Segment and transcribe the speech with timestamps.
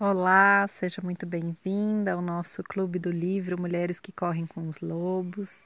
[0.00, 5.60] Olá, seja muito bem-vinda ao nosso Clube do Livro Mulheres que Correm com os Lobos.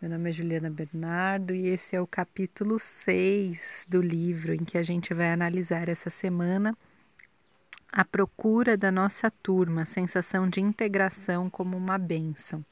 [0.00, 4.78] Meu nome é Juliana Bernardo e esse é o capítulo 6 do livro em que
[4.78, 6.78] a gente vai analisar essa semana
[7.90, 12.64] a procura da nossa turma, a sensação de integração como uma bênção,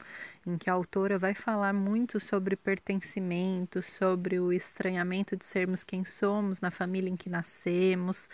[0.45, 6.03] em que a autora vai falar muito sobre pertencimento, sobre o estranhamento de sermos quem
[6.03, 8.27] somos na família em que nascemos,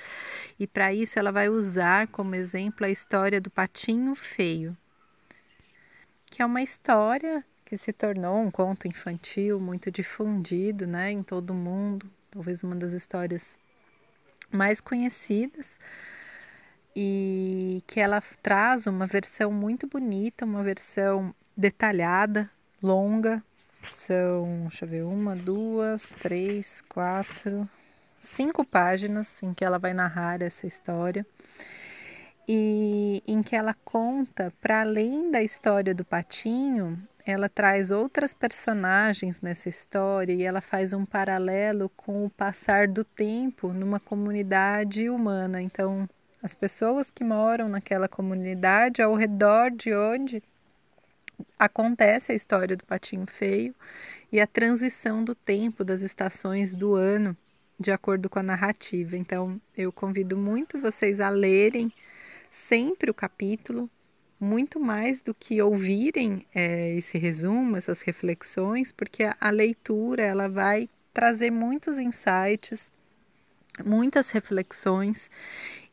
[0.59, 4.75] e para isso ela vai usar como exemplo a história do patinho feio,
[6.25, 11.49] que é uma história que se tornou um conto infantil muito difundido, né, em todo
[11.49, 13.59] o mundo, talvez uma das histórias
[14.49, 15.77] mais conhecidas.
[16.95, 22.49] E que ela traz uma versão muito bonita, uma versão detalhada,
[22.81, 23.43] longa.
[23.87, 27.67] São, deixa eu ver, uma, duas, três, quatro,
[28.19, 31.25] cinco páginas em que ela vai narrar essa história
[32.47, 39.41] e em que ela conta, para além da história do patinho, ela traz outras personagens
[39.41, 45.61] nessa história e ela faz um paralelo com o passar do tempo numa comunidade humana.
[45.61, 46.07] Então,
[46.41, 50.41] as pessoas que moram naquela comunidade ao redor de onde
[51.57, 53.73] acontece a história do patinho feio
[54.31, 57.35] e a transição do tempo das estações do ano
[57.79, 59.15] de acordo com a narrativa.
[59.15, 61.91] Então, eu convido muito vocês a lerem
[62.49, 63.89] sempre o capítulo,
[64.39, 70.47] muito mais do que ouvirem é, esse resumo, essas reflexões, porque a, a leitura ela
[70.47, 72.91] vai trazer muitos insights,
[73.83, 75.29] muitas reflexões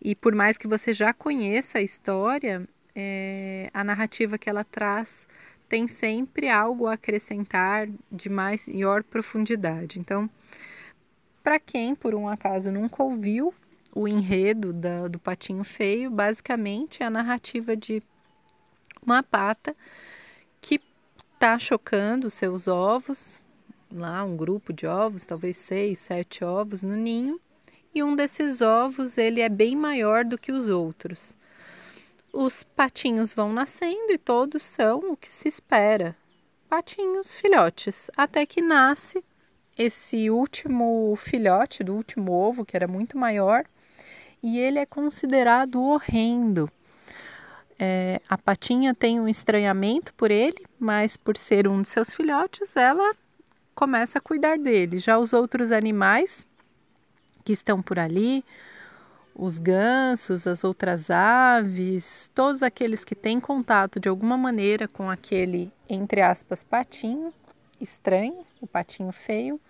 [0.01, 5.27] e por mais que você já conheça a história, é, a narrativa que ela traz
[5.75, 9.99] tem sempre algo a acrescentar de maior profundidade.
[9.99, 10.31] Então,
[11.43, 13.53] para quem por um acaso nunca ouviu
[13.93, 18.01] o enredo da, do Patinho Feio, basicamente é a narrativa de
[19.05, 19.75] uma pata
[20.61, 20.81] que
[21.33, 23.41] está chocando seus ovos,
[23.91, 27.41] lá um grupo de ovos, talvez seis, sete ovos no ninho,
[27.93, 31.37] e um desses ovos ele é bem maior do que os outros.
[32.37, 36.17] Os patinhos vão nascendo e todos são o que se espera,
[36.69, 39.25] patinhos filhotes, até que nasce
[39.79, 43.65] esse último filhote do último ovo, que era muito maior,
[44.43, 46.69] e ele é considerado horrendo.
[47.79, 52.77] É, a patinha tem um estranhamento por ele, mas por ser um de seus filhotes,
[52.77, 53.15] ela
[53.77, 54.99] começa a cuidar dele.
[54.99, 56.45] Já os outros animais
[57.45, 58.45] que estão por ali,
[59.35, 65.73] os gansos, as outras aves, todos aqueles que têm contato de alguma maneira com aquele,
[65.89, 67.33] entre aspas, patinho
[67.81, 69.61] estranho, o patinho feio,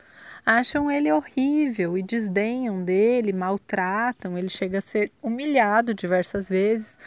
[0.45, 6.99] acham ele horrível e desdenham dele, maltratam, ele chega a ser humilhado diversas vezes.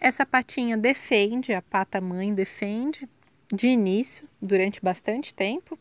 [0.00, 3.08] Essa patinha defende, a pata mãe defende
[3.52, 5.78] de início, durante bastante tempo,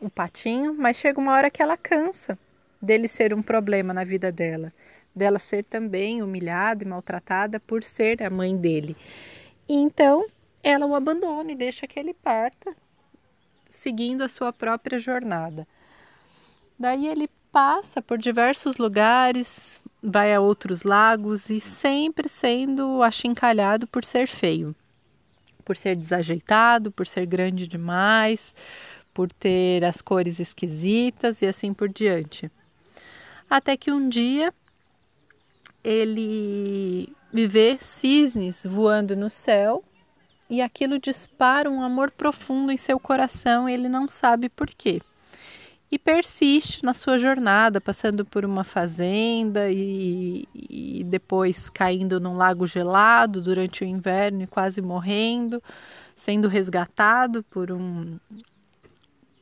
[0.00, 2.38] o patinho, mas chega uma hora que ela cansa
[2.80, 4.72] dele ser um problema na vida dela,
[5.14, 8.96] dela ser também humilhada e maltratada por ser a mãe dele.
[9.68, 10.26] Então,
[10.62, 12.74] ela o abandona e deixa que ele parta,
[13.66, 15.66] seguindo a sua própria jornada.
[16.78, 24.04] Daí ele passa por diversos lugares, vai a outros lagos e sempre sendo achincalhado por
[24.04, 24.74] ser feio,
[25.64, 28.54] por ser desajeitado, por ser grande demais,
[29.12, 32.50] por ter as cores esquisitas e assim por diante.
[33.48, 34.54] Até que um dia
[35.82, 39.84] ele vê cisnes voando no céu
[40.48, 45.00] e aquilo dispara um amor profundo em seu coração ele não sabe por quê.
[45.92, 52.64] E persiste na sua jornada, passando por uma fazenda e, e depois caindo num lago
[52.64, 55.60] gelado durante o inverno e quase morrendo,
[56.14, 58.18] sendo resgatado por um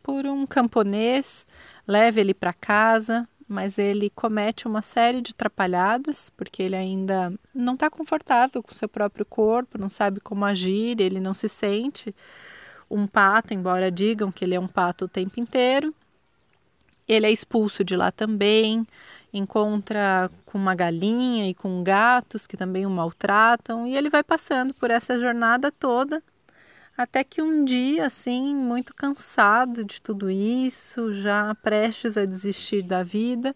[0.03, 1.47] por um camponês,
[1.87, 7.75] leva ele para casa, mas ele comete uma série de atrapalhadas, porque ele ainda não
[7.75, 12.15] está confortável com seu próprio corpo, não sabe como agir, ele não se sente
[12.91, 15.95] um pato, embora digam que ele é um pato o tempo inteiro.
[17.06, 18.86] Ele é expulso de lá também,
[19.33, 24.74] encontra com uma galinha e com gatos que também o maltratam, e ele vai passando
[24.74, 26.22] por essa jornada toda
[26.98, 33.04] até que um dia, assim, muito cansado de tudo isso, já prestes a desistir da
[33.04, 33.54] vida,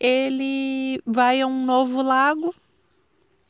[0.00, 2.54] ele vai a um novo lago,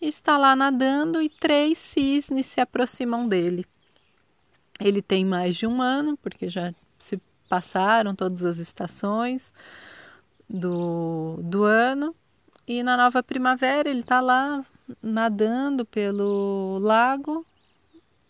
[0.00, 3.65] está lá nadando e três cisnes se aproximam dele.
[4.81, 9.55] Ele tem mais de um ano, porque já se passaram todas as estações
[10.50, 12.12] do, do ano,
[12.67, 14.65] e na nova primavera ele está lá
[15.00, 17.47] nadando pelo lago,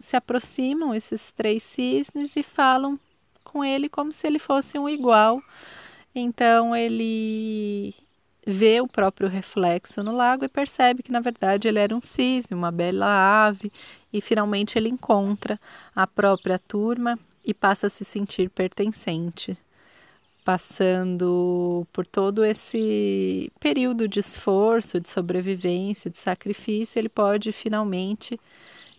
[0.01, 2.99] se aproximam esses três cisnes e falam
[3.45, 5.41] com ele como se ele fosse um igual.
[6.15, 7.95] Então ele
[8.47, 12.57] vê o próprio reflexo no lago e percebe que na verdade ele era um cisne,
[12.57, 13.71] uma bela ave,
[14.13, 15.61] e finalmente ele encontra
[15.95, 19.57] a própria turma e passa a se sentir pertencente,
[20.45, 28.41] passando por todo esse período de esforço, de sobrevivência, de sacrifício, ele pode finalmente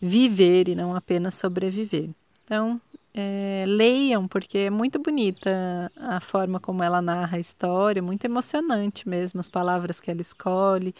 [0.01, 2.09] viver e não apenas sobreviver.
[2.45, 2.81] Então,
[3.13, 9.07] é, leiam, porque é muito bonita a forma como ela narra a história, muito emocionante
[9.07, 10.95] mesmo, as palavras que ela escolhe,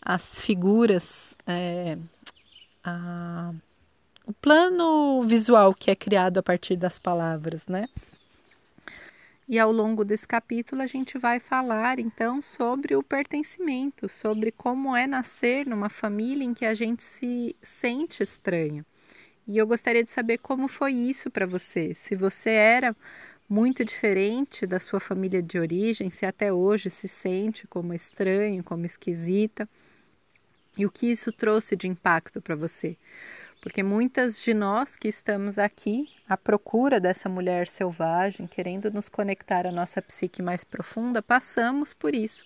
[0.00, 1.98] as figuras, é,
[2.84, 3.52] a,
[4.26, 7.88] o plano visual que é criado a partir das palavras, né?
[9.46, 14.96] E ao longo desse capítulo a gente vai falar então sobre o pertencimento, sobre como
[14.96, 18.84] é nascer numa família em que a gente se sente estranho.
[19.46, 21.92] E eu gostaria de saber como foi isso para você.
[21.92, 22.96] Se você era
[23.46, 28.86] muito diferente da sua família de origem, se até hoje se sente como estranho, como
[28.86, 29.68] esquisita,
[30.76, 32.96] e o que isso trouxe de impacto para você.
[33.64, 39.66] Porque muitas de nós que estamos aqui à procura dessa mulher selvagem, querendo nos conectar
[39.66, 42.44] à nossa psique mais profunda, passamos por isso.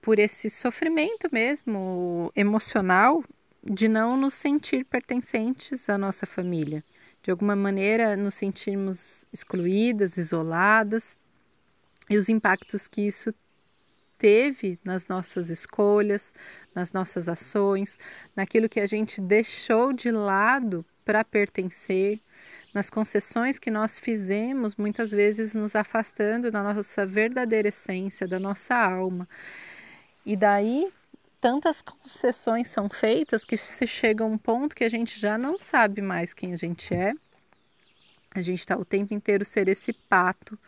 [0.00, 3.24] Por esse sofrimento mesmo emocional
[3.60, 6.84] de não nos sentir pertencentes à nossa família.
[7.20, 11.18] De alguma maneira, nos sentirmos excluídas, isoladas,
[12.08, 13.34] e os impactos que isso
[14.18, 16.34] teve nas nossas escolhas,
[16.74, 17.98] nas nossas ações,
[18.34, 22.20] naquilo que a gente deixou de lado para pertencer,
[22.74, 28.74] nas concessões que nós fizemos, muitas vezes nos afastando da nossa verdadeira essência, da nossa
[28.74, 29.26] alma.
[30.26, 30.92] E daí
[31.40, 35.58] tantas concessões são feitas que se chega a um ponto que a gente já não
[35.58, 37.14] sabe mais quem a gente é.
[38.32, 40.58] A gente está o tempo inteiro ser esse pato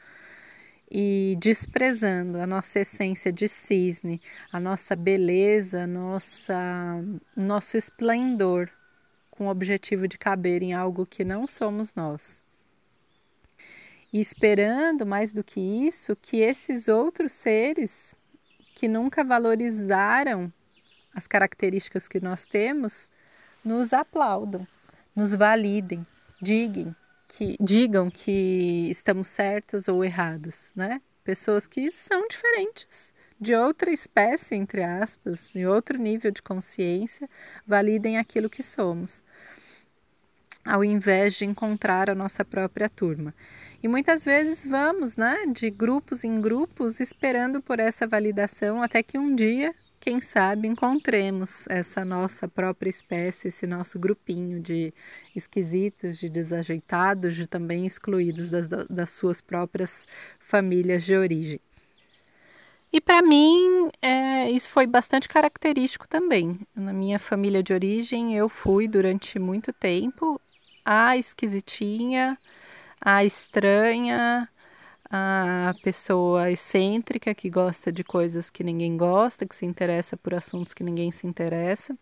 [0.91, 4.21] e desprezando a nossa essência de cisne,
[4.53, 7.01] a nossa beleza, nossa,
[7.37, 8.69] nosso esplendor,
[9.31, 12.43] com o objetivo de caber em algo que não somos nós.
[14.13, 18.17] E esperando mais do que isso, que esses outros seres
[18.75, 20.53] que nunca valorizaram
[21.15, 23.09] as características que nós temos,
[23.65, 24.67] nos aplaudam,
[25.15, 26.05] nos validem,
[26.41, 26.95] digam
[27.31, 31.01] que, digam que estamos certas ou erradas, né?
[31.23, 37.31] Pessoas que são diferentes, de outra espécie, entre aspas, de outro nível de consciência,
[37.67, 39.23] validem aquilo que somos,
[40.65, 43.33] ao invés de encontrar a nossa própria turma.
[43.83, 49.17] E muitas vezes vamos, né, de grupos em grupos, esperando por essa validação até que
[49.17, 54.95] um dia quem sabe encontremos essa nossa própria espécie, esse nosso grupinho de
[55.37, 60.09] esquisitos, de desajeitados, de também excluídos das, das suas próprias
[60.39, 61.61] famílias de origem.
[62.93, 66.59] E para mim, é, isso foi bastante característico também.
[66.75, 70.41] Na minha família de origem, eu fui durante muito tempo
[70.85, 72.37] a esquisitinha,
[73.01, 74.49] a estranha,
[75.11, 80.73] a pessoa excêntrica que gosta de coisas que ninguém gosta, que se interessa por assuntos
[80.73, 81.97] que ninguém se interessa.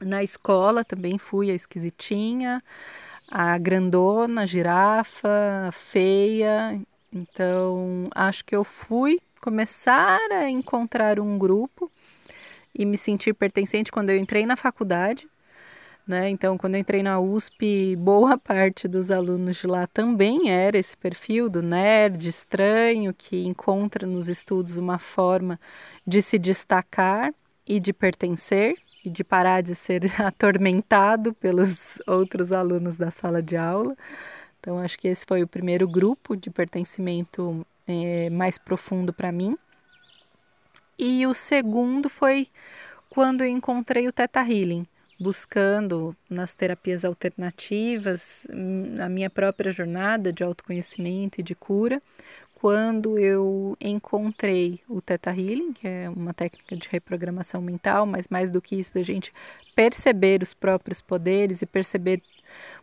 [0.00, 2.62] Na escola também fui a esquisitinha,
[3.30, 6.80] a grandona, a girafa, a feia.
[7.12, 11.90] Então, acho que eu fui começar a encontrar um grupo
[12.74, 15.28] e me sentir pertencente quando eu entrei na faculdade
[16.06, 16.28] né?
[16.28, 20.96] Então, quando eu entrei na USP, boa parte dos alunos de lá também era esse
[20.96, 25.58] perfil do nerd estranho que encontra nos estudos uma forma
[26.06, 27.32] de se destacar
[27.66, 33.56] e de pertencer e de parar de ser atormentado pelos outros alunos da sala de
[33.56, 33.96] aula.
[34.58, 39.56] Então, acho que esse foi o primeiro grupo de pertencimento é, mais profundo para mim.
[40.98, 42.48] E o segundo foi
[43.08, 44.86] quando eu encontrei o Teta Healing
[45.20, 48.46] buscando nas terapias alternativas
[48.98, 52.00] a minha própria jornada de autoconhecimento e de cura,
[52.54, 58.50] quando eu encontrei o Theta Healing, que é uma técnica de reprogramação mental, mas mais
[58.50, 59.32] do que isso, da gente
[59.74, 62.22] perceber os próprios poderes e perceber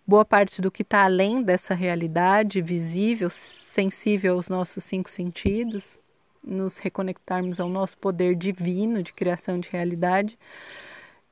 [0.05, 5.99] boa parte do que está além dessa realidade visível, sensível aos nossos cinco sentidos,
[6.43, 10.37] nos reconectarmos ao nosso poder divino de criação de realidade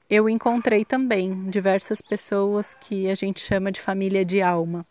[0.10, 4.86] eu encontrei também diversas pessoas que a gente chama de família de alma.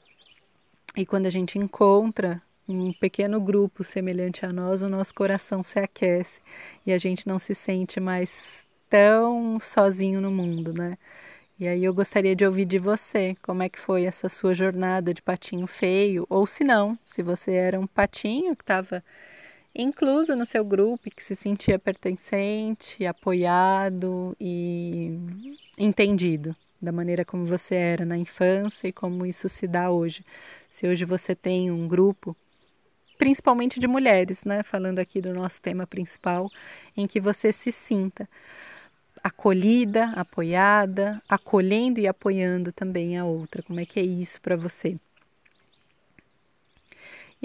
[0.97, 5.79] E quando a gente encontra um pequeno grupo semelhante a nós, o nosso coração se
[5.79, 6.41] aquece
[6.87, 10.97] e a gente não se sente mais tão sozinho no mundo, né?
[11.59, 15.15] E aí eu gostaria de ouvir de você como é que foi essa sua jornada
[15.15, 19.05] de patinho feio, ou se não, se você era um patinho que estava
[19.75, 25.19] incluso no seu grupo, que se sentia pertencente, apoiado e
[25.79, 30.25] entendido da maneira como você era na infância e como isso se dá hoje.
[30.69, 32.37] Se hoje você tem um grupo,
[33.19, 36.51] principalmente de mulheres, né, falando aqui do nosso tema principal,
[36.97, 38.29] em que você se sinta
[39.23, 43.63] acolhida, apoiada, acolhendo e apoiando também a outra.
[43.63, 44.99] Como é que é isso para você?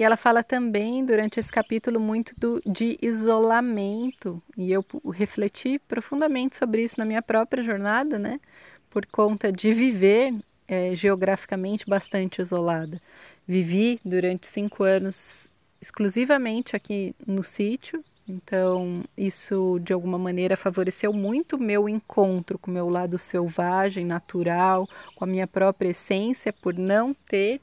[0.00, 6.56] E ela fala também durante esse capítulo muito do, de isolamento, e eu refleti profundamente
[6.56, 8.40] sobre isso na minha própria jornada, né?
[8.88, 10.34] Por conta de viver
[10.66, 12.98] é, geograficamente bastante isolada.
[13.46, 15.50] Vivi durante cinco anos
[15.82, 22.70] exclusivamente aqui no sítio, então, isso de alguma maneira favoreceu muito o meu encontro com
[22.70, 27.60] o meu lado selvagem, natural, com a minha própria essência, por não ter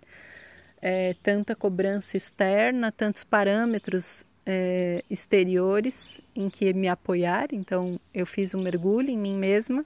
[0.82, 7.48] é, tanta cobrança externa, tantos parâmetros é, exteriores em que me apoiar.
[7.52, 9.86] Então, eu fiz um mergulho em mim mesma.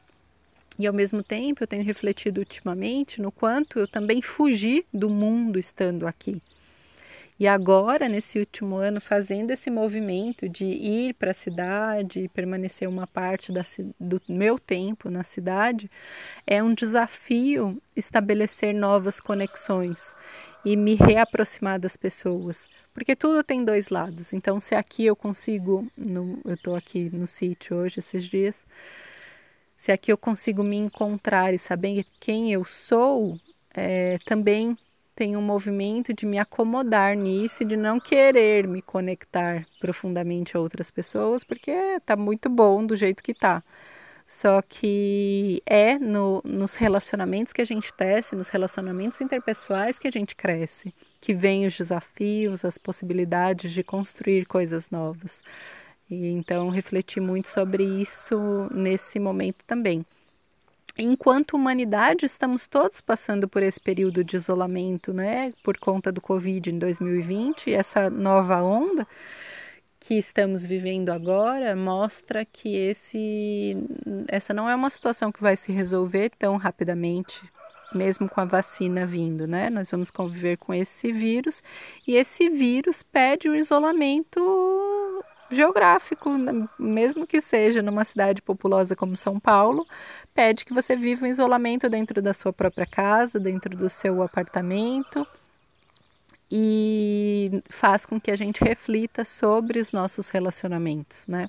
[0.78, 5.60] E ao mesmo tempo, eu tenho refletido ultimamente no quanto eu também fugi do mundo
[5.60, 6.42] estando aqui.
[7.40, 13.08] E agora, nesse último ano, fazendo esse movimento de ir para a cidade, permanecer uma
[13.08, 13.64] parte da,
[14.00, 15.90] do meu tempo na cidade,
[16.46, 20.16] é um desafio estabelecer novas conexões
[20.64, 24.34] e me reaproximar das pessoas, porque tudo tem dois lados.
[24.34, 28.56] Então, se aqui eu consigo, no, eu estou aqui no sítio hoje, esses dias,
[29.76, 33.40] se aqui eu consigo me encontrar e saber quem eu sou,
[33.74, 34.78] é, também
[35.16, 40.60] tem um movimento de me acomodar nisso e de não querer me conectar profundamente a
[40.60, 43.64] outras pessoas, porque tá muito bom do jeito que tá.
[44.32, 50.12] Só que é no, nos relacionamentos que a gente tece, nos relacionamentos interpessoais que a
[50.12, 55.44] gente cresce, que vem os desafios, as possibilidades de construir coisas novas.
[56.10, 60.06] E então refleti muito sobre isso nesse momento também.
[60.98, 66.70] Enquanto humanidade, estamos todos passando por esse período de isolamento, né, por conta do Covid
[66.70, 69.06] em 2020, essa nova onda
[70.02, 73.78] que estamos vivendo agora mostra que esse,
[74.28, 77.40] essa não é uma situação que vai se resolver tão rapidamente,
[77.94, 79.70] mesmo com a vacina vindo, né?
[79.70, 81.62] Nós vamos conviver com esse vírus
[82.08, 86.32] e esse vírus pede um isolamento geográfico,
[86.80, 89.86] mesmo que seja numa cidade populosa como São Paulo,
[90.34, 95.28] pede que você viva um isolamento dentro da sua própria casa, dentro do seu apartamento
[96.52, 101.48] e faz com que a gente reflita sobre os nossos relacionamentos, né?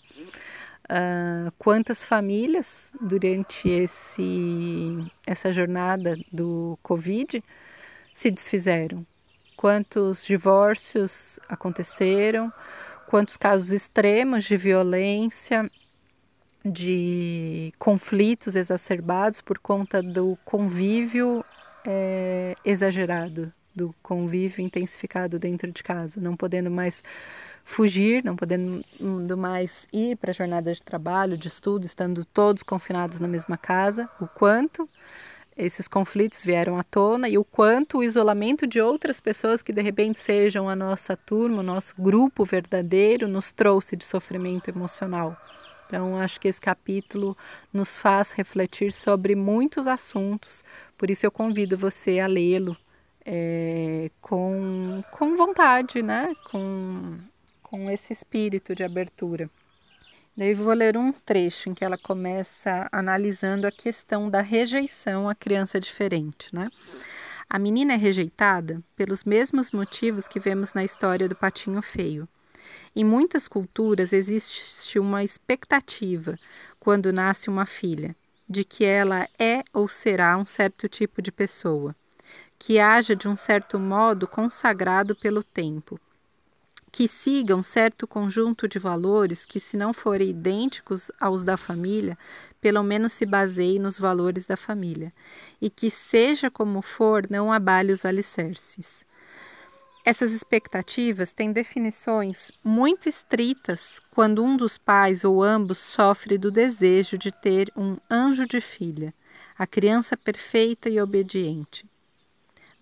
[0.85, 7.42] Uh, quantas famílias durante esse, essa jornada do Covid
[8.12, 9.06] se desfizeram?
[9.56, 12.52] Quantos divórcios aconteceram?
[13.12, 15.71] quantos casos extremos de violência,
[16.64, 21.44] de conflitos exacerbados por conta do convívio
[21.87, 27.02] é, exagerado, do convívio intensificado dentro de casa, não podendo mais
[27.64, 33.21] fugir, não podendo mais ir para a jornada de trabalho, de estudo, estando todos confinados
[33.21, 34.88] na mesma casa, o quanto
[35.57, 39.83] esses conflitos vieram à tona e o quanto o isolamento de outras pessoas que de
[39.83, 45.37] repente sejam a nossa turma, o nosso grupo verdadeiro, nos trouxe de sofrimento emocional.
[45.87, 47.37] Então, acho que esse capítulo
[47.71, 50.64] nos faz refletir sobre muitos assuntos,
[50.97, 52.76] por isso eu convido você a lê-lo
[53.25, 56.35] é, com, com vontade, né?
[56.50, 57.19] com,
[57.62, 59.50] com esse espírito de abertura.
[60.37, 65.35] Daí vou ler um trecho em que ela começa analisando a questão da rejeição à
[65.35, 66.71] criança diferente, né?
[67.49, 72.26] A menina é rejeitada pelos mesmos motivos que vemos na história do patinho feio.
[72.97, 76.38] Em muitas culturas existe uma expectativa,
[76.81, 78.17] quando nasce uma filha,
[78.49, 81.95] de que ela é ou será um certo tipo de pessoa,
[82.64, 85.99] que haja de um certo modo consagrado pelo tempo
[86.92, 92.16] que sigam certo conjunto de valores que, se não forem idênticos aos da família,
[92.61, 95.12] pelo menos se baseiem nos valores da família,
[95.61, 99.04] e que, seja como for, não abale os alicerces.
[100.04, 107.19] Essas expectativas têm definições muito estritas quando um dos pais ou ambos sofre do desejo
[107.19, 109.12] de ter um anjo de filha,
[109.59, 111.90] a criança perfeita e obediente.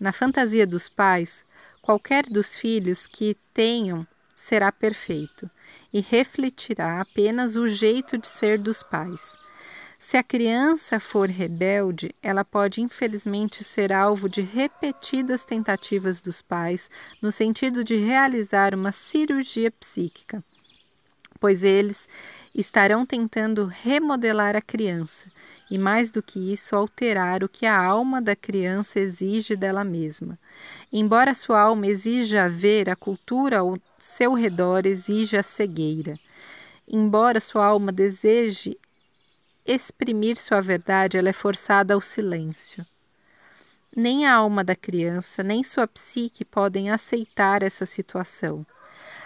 [0.01, 1.45] Na fantasia dos pais,
[1.81, 4.05] Qualquer dos filhos que tenham
[4.35, 5.49] será perfeito
[5.91, 9.35] e refletirá apenas o jeito de ser dos pais,
[9.97, 16.89] Se a criança for rebelde, ela pode infelizmente ser alvo de repetidas tentativas dos pais
[17.21, 20.43] no sentido de realizar uma cirurgia psíquica,
[21.39, 22.09] pois eles
[22.53, 25.27] estarão tentando remodelar a criança
[25.71, 30.37] e, mais do que isso, alterar o que a alma da criança exige dela mesma.
[30.91, 36.19] Embora sua alma exija ver, a cultura ao seu redor exige a cegueira.
[36.85, 38.77] Embora sua alma deseje
[39.65, 42.85] exprimir sua verdade, ela é forçada ao silêncio.
[43.95, 48.65] Nem a alma da criança, nem sua psique podem aceitar essa situação.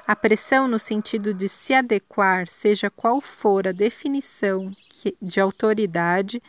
[0.08, 4.72] A pressão no sentido de se adequar, seja qual for a definição
[5.20, 6.42] de autoridade,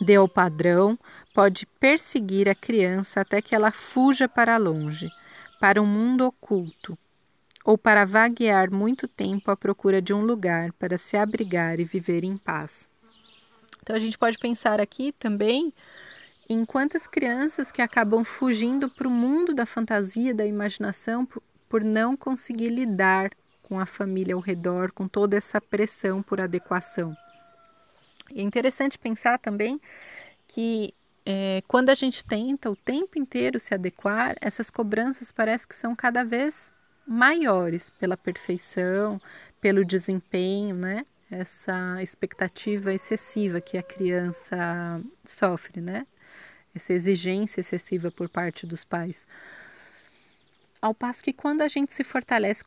[0.00, 0.96] de ao padrão,
[1.34, 5.10] pode perseguir a criança até que ela fuja para longe,
[5.58, 6.96] para um mundo oculto,
[7.64, 12.22] ou para vaguear muito tempo à procura de um lugar para se abrigar e viver
[12.22, 12.88] em paz.
[13.82, 15.72] Então a gente pode pensar aqui também
[16.48, 21.28] em quantas crianças que acabam fugindo para o mundo da fantasia, da imaginação,
[21.68, 23.30] por, não conseguir lidar
[23.62, 27.14] com a família ao redor, com toda essa pressão por adequação.
[28.34, 29.80] É interessante pensar também
[30.46, 30.94] que
[31.24, 35.94] é, quando a gente tenta o tempo inteiro se adequar, essas cobranças parece que são
[35.94, 36.72] cada vez
[37.06, 39.20] maiores pela perfeição,
[39.60, 41.04] pelo desempenho, né?
[41.30, 46.06] Essa expectativa excessiva que a criança sofre, né?
[46.74, 49.26] Essa exigência excessiva por parte dos pais.
[50.80, 52.62] Ao passo que quando a gente se fortalece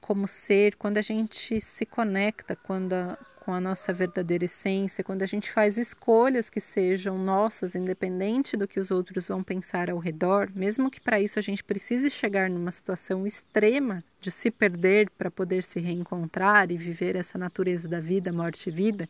[0.00, 5.22] como ser, quando a gente se conecta quando a, com a nossa verdadeira essência, quando
[5.22, 9.98] a gente faz escolhas que sejam nossas, independente do que os outros vão pensar ao
[9.98, 15.10] redor, mesmo que para isso a gente precise chegar numa situação extrema de se perder
[15.10, 19.08] para poder se reencontrar e viver essa natureza da vida, morte e vida,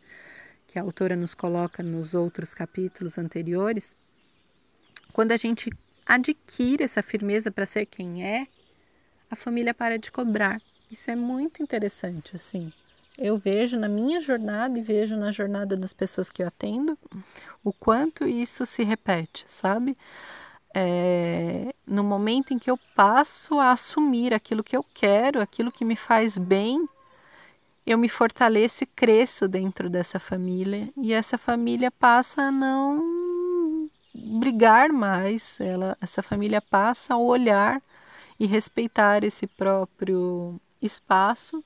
[0.65, 3.95] que a autora nos coloca nos outros capítulos anteriores,
[5.13, 5.69] quando a gente
[6.07, 8.47] adquire essa firmeza para ser quem é,
[9.29, 10.61] a família para de cobrar.
[10.89, 12.71] Isso é muito interessante, assim.
[13.17, 16.97] Eu vejo na minha jornada e vejo na jornada das pessoas que eu atendo
[17.63, 19.97] o quanto isso se repete, sabe?
[20.73, 25.83] É, no momento em que eu passo a assumir aquilo que eu quero, aquilo que
[25.83, 26.87] me faz bem,
[27.85, 33.16] eu me fortaleço e cresço dentro dessa família e essa família passa a não
[34.17, 37.81] brigar mais, ela, essa família passa a olhar
[38.39, 41.63] e respeitar esse próprio espaço.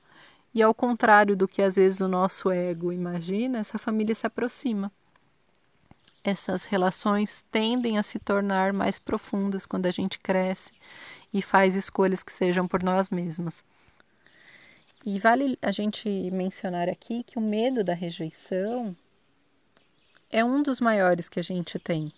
[0.54, 4.92] E ao contrário do que às vezes o nosso ego imagina, essa família se aproxima.
[6.22, 10.70] Essas relações tendem a se tornar mais profundas quando a gente cresce
[11.32, 13.64] e faz escolhas que sejam por nós mesmas.
[15.04, 18.94] E vale a gente mencionar aqui que o medo da rejeição
[20.30, 22.12] é um dos maiores que a gente tem.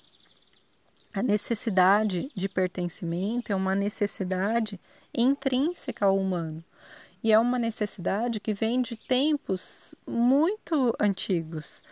[1.16, 4.80] A necessidade de pertencimento é uma necessidade
[5.16, 6.64] intrínseca ao humano.
[7.22, 11.84] E é uma necessidade que vem de tempos muito antigos,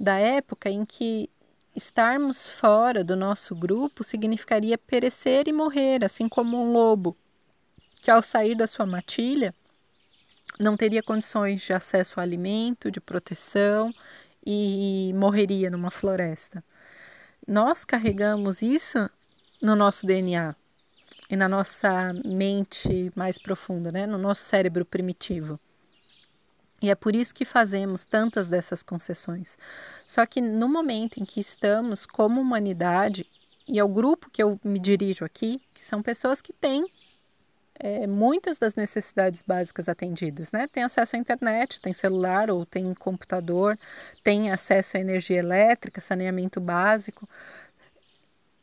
[0.00, 1.28] da época em que
[1.76, 7.14] estarmos fora do nosso grupo significaria perecer e morrer, assim como um lobo
[8.00, 9.54] que ao sair da sua matilha
[10.58, 13.92] não teria condições de acesso ao alimento, de proteção
[14.44, 16.64] e morreria numa floresta
[17.46, 19.10] nós carregamos isso
[19.60, 20.54] no nosso DNA
[21.28, 24.06] e na nossa mente mais profunda, né?
[24.06, 25.58] no nosso cérebro primitivo.
[26.82, 29.58] E é por isso que fazemos tantas dessas concessões.
[30.06, 33.28] Só que no momento em que estamos como humanidade,
[33.68, 36.86] e é o grupo que eu me dirijo aqui, que são pessoas que têm
[37.82, 40.68] é, muitas das necessidades básicas atendidas, né?
[40.68, 43.78] Tem acesso à internet, tem celular ou tem computador,
[44.22, 47.28] tem acesso à energia elétrica, saneamento básico.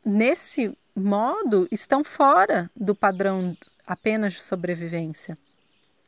[0.04, 5.36] Nesse modo, estão fora do padrão apenas de sobrevivência.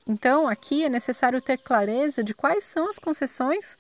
[0.07, 3.77] Então, aqui é necessário ter clareza de quais são as concessões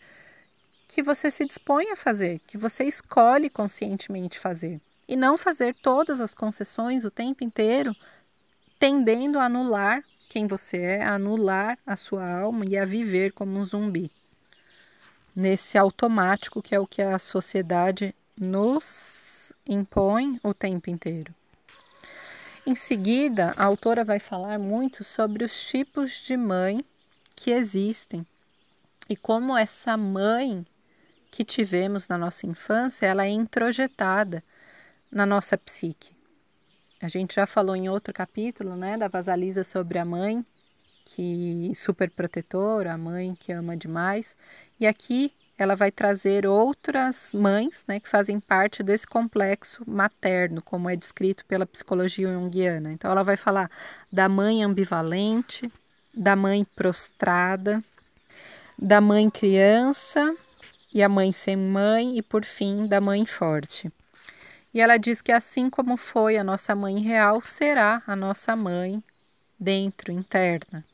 [0.88, 4.81] que você se dispõe a fazer, que você escolhe conscientemente fazer.
[5.07, 7.95] E não fazer todas as concessões o tempo inteiro
[8.81, 13.59] tendendo a anular quem você é, a anular a sua alma e a viver como
[13.59, 14.11] um zumbi.
[15.37, 21.35] Nesse automático que é o que a sociedade nos impõe o tempo inteiro.
[22.66, 26.83] Em seguida, a autora vai falar muito sobre os tipos de mãe
[27.37, 28.27] que existem
[29.11, 30.64] e como essa mãe
[31.31, 34.43] que tivemos na nossa infância, ela é introjetada
[35.12, 36.19] na nossa psique.
[37.02, 40.44] A gente já falou em outro capítulo, né, da Vasalisa sobre a mãe
[41.04, 44.36] que super protetora, a mãe que ama demais.
[44.78, 50.88] E aqui ela vai trazer outras mães né, que fazem parte desse complexo materno, como
[50.88, 52.92] é descrito pela psicologia junguiana.
[52.92, 53.70] Então, ela vai falar
[54.10, 55.70] da mãe ambivalente,
[56.14, 57.82] da mãe prostrada,
[58.78, 60.34] da mãe criança
[60.94, 63.92] e a mãe sem mãe, e por fim, da mãe forte.
[64.72, 69.02] E ela diz que assim como foi a nossa mãe real, será a nossa mãe
[69.59, 70.85] dentro, interna.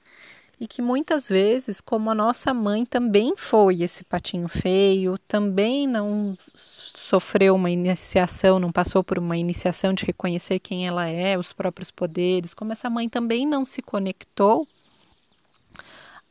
[0.59, 6.37] E que muitas vezes, como a nossa mãe também foi esse patinho feio, também não
[6.55, 11.91] sofreu uma iniciação, não passou por uma iniciação de reconhecer quem ela é, os próprios
[11.91, 14.67] poderes, como essa mãe também não se conectou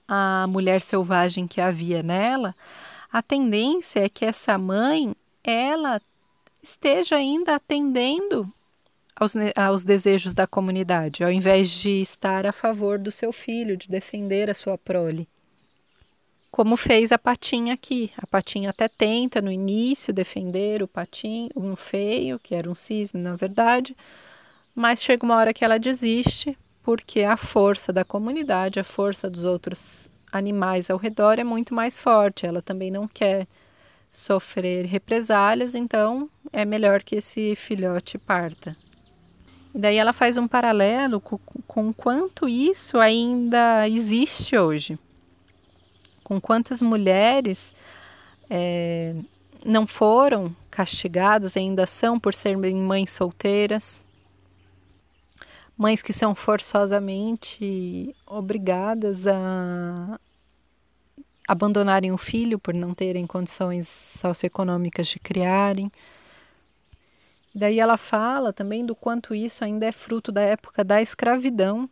[0.07, 2.55] à mulher selvagem que havia nela,
[3.11, 6.01] a tendência é que essa mãe ela
[6.65, 8.51] esteja ainda atendendo
[9.15, 13.87] aos, aos desejos da comunidade, ao invés de estar a favor do seu filho, de
[13.87, 15.27] defender a sua prole.
[16.51, 18.11] Como fez a Patinha aqui.
[18.17, 23.21] A Patinha até tenta no início defender o patinho, um feio, que era um cisne
[23.21, 23.95] na verdade,
[24.73, 29.43] mas chega uma hora que ela desiste, porque a força da comunidade, a força dos
[29.43, 32.45] outros animais ao redor é muito mais forte.
[32.45, 33.47] Ela também não quer
[34.15, 38.75] sofrer represálias, então é melhor que esse filhote parta.
[39.73, 44.97] E daí ela faz um paralelo com, com quanto isso ainda existe hoje.
[46.23, 47.75] Com quantas mulheres
[48.49, 49.13] é,
[49.65, 54.01] não foram castigadas, ainda são por serem mães solteiras,
[55.77, 60.19] mães que são forçosamente obrigadas a
[61.47, 65.91] abandonarem o filho por não terem condições socioeconômicas de criarem.
[67.53, 71.89] Daí ela fala também do quanto isso ainda é fruto da época da escravidão,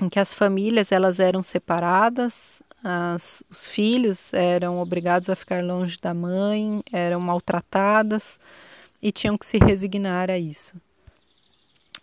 [0.00, 5.98] em que as famílias elas eram separadas, as, os filhos eram obrigados a ficar longe
[5.98, 8.38] da mãe, eram maltratadas
[9.00, 10.76] e tinham que se resignar a isso.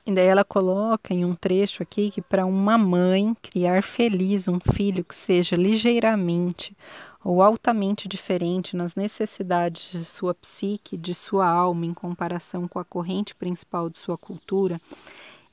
[0.05, 4.59] E daí ela coloca em um trecho aqui que para uma mãe criar feliz um
[4.59, 6.75] filho que seja ligeiramente
[7.23, 12.85] ou altamente diferente nas necessidades de sua psique, de sua alma em comparação com a
[12.85, 14.81] corrente principal de sua cultura,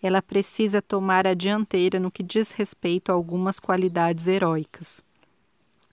[0.03, 5.05] ela precisa tomar a dianteira no que diz respeito a algumas qualidades heróicas.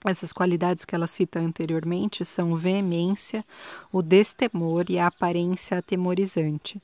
[0.05, 3.43] Essas qualidades que ela cita anteriormente são veemência,
[3.91, 6.79] o destemor e a aparência atemorizante.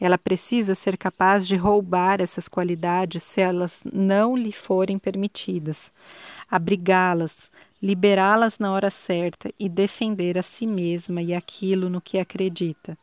[0.00, 5.92] Ela precisa ser capaz de roubar essas qualidades se elas não lhe forem permitidas,
[6.50, 7.50] abrigá-las,
[7.82, 12.96] liberá-las na hora certa e defender a si mesma e aquilo no que acredita.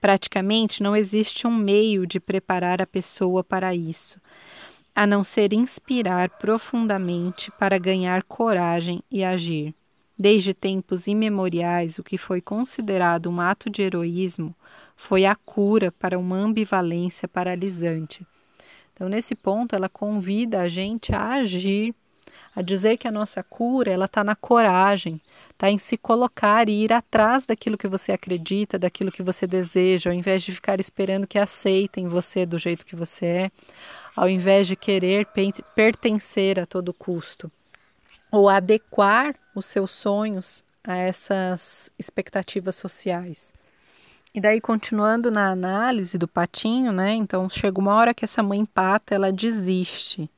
[0.00, 4.20] Praticamente não existe um meio de preparar a pessoa para isso,
[4.94, 9.74] a não ser inspirar profundamente para ganhar coragem e agir.
[10.18, 14.54] Desde tempos imemoriais, o que foi considerado um ato de heroísmo
[14.96, 18.26] foi a cura para uma ambivalência paralisante.
[18.92, 21.94] Então, nesse ponto, ela convida a gente a agir
[22.56, 26.84] a dizer que a nossa cura ela está na coragem, está em se colocar e
[26.84, 31.26] ir atrás daquilo que você acredita, daquilo que você deseja, ao invés de ficar esperando
[31.26, 33.50] que aceitem você do jeito que você é,
[34.16, 35.28] ao invés de querer
[35.74, 37.52] pertencer a todo custo,
[38.32, 43.52] ou adequar os seus sonhos a essas expectativas sociais.
[44.36, 47.14] E daí, continuando na análise do patinho, né?
[47.14, 50.28] Então, chega uma hora que essa mãe pata, ela desiste.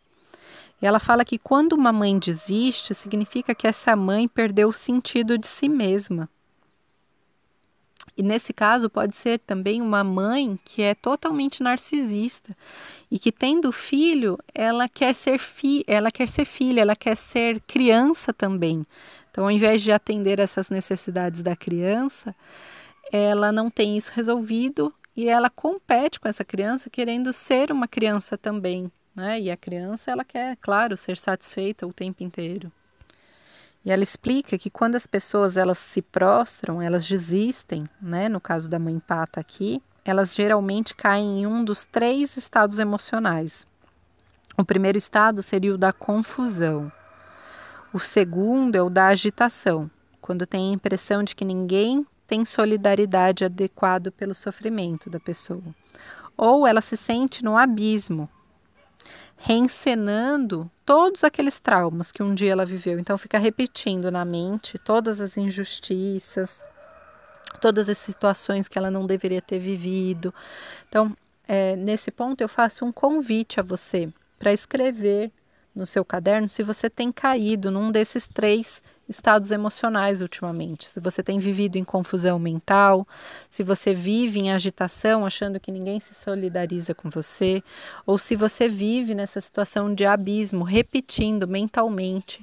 [0.81, 5.37] E ela fala que quando uma mãe desiste, significa que essa mãe perdeu o sentido
[5.37, 6.29] de si mesma.
[8.17, 12.57] E nesse caso pode ser também uma mãe que é totalmente narcisista
[13.11, 17.61] e que tendo filho, ela quer ser fi, ela quer ser filha, ela quer ser
[17.63, 18.87] criança também.
[19.29, 22.33] Então, ao invés de atender essas necessidades da criança,
[23.13, 28.39] ela não tem isso resolvido e ela compete com essa criança querendo ser uma criança
[28.39, 29.41] também né?
[29.41, 32.71] E a criança, ela quer, claro, ser satisfeita o tempo inteiro.
[33.85, 38.29] E ela explica que quando as pessoas elas se prostram, elas desistem, né?
[38.29, 43.67] No caso da mãe pata aqui, elas geralmente caem em um dos três estados emocionais.
[44.57, 46.91] O primeiro estado seria o da confusão.
[47.93, 49.91] O segundo é o da agitação,
[50.21, 55.75] quando tem a impressão de que ninguém tem solidariedade adequado pelo sofrimento da pessoa.
[56.37, 58.29] Ou ela se sente no abismo,
[59.39, 62.99] reencenando todos aqueles traumas que um dia ela viveu.
[62.99, 66.63] Então fica repetindo na mente todas as injustiças,
[67.63, 70.33] todas as situações que ela não deveria ter vivido.
[70.87, 75.33] Então, é, nesse ponto eu faço um convite a você para escrever
[75.75, 80.89] no seu caderno se você tem caído num desses três estados emocionais ultimamente.
[80.89, 83.07] Se você tem vivido em confusão mental,
[83.49, 87.63] se você vive em agitação, achando que ninguém se solidariza com você,
[88.05, 92.41] ou se você vive nessa situação de abismo, repetindo mentalmente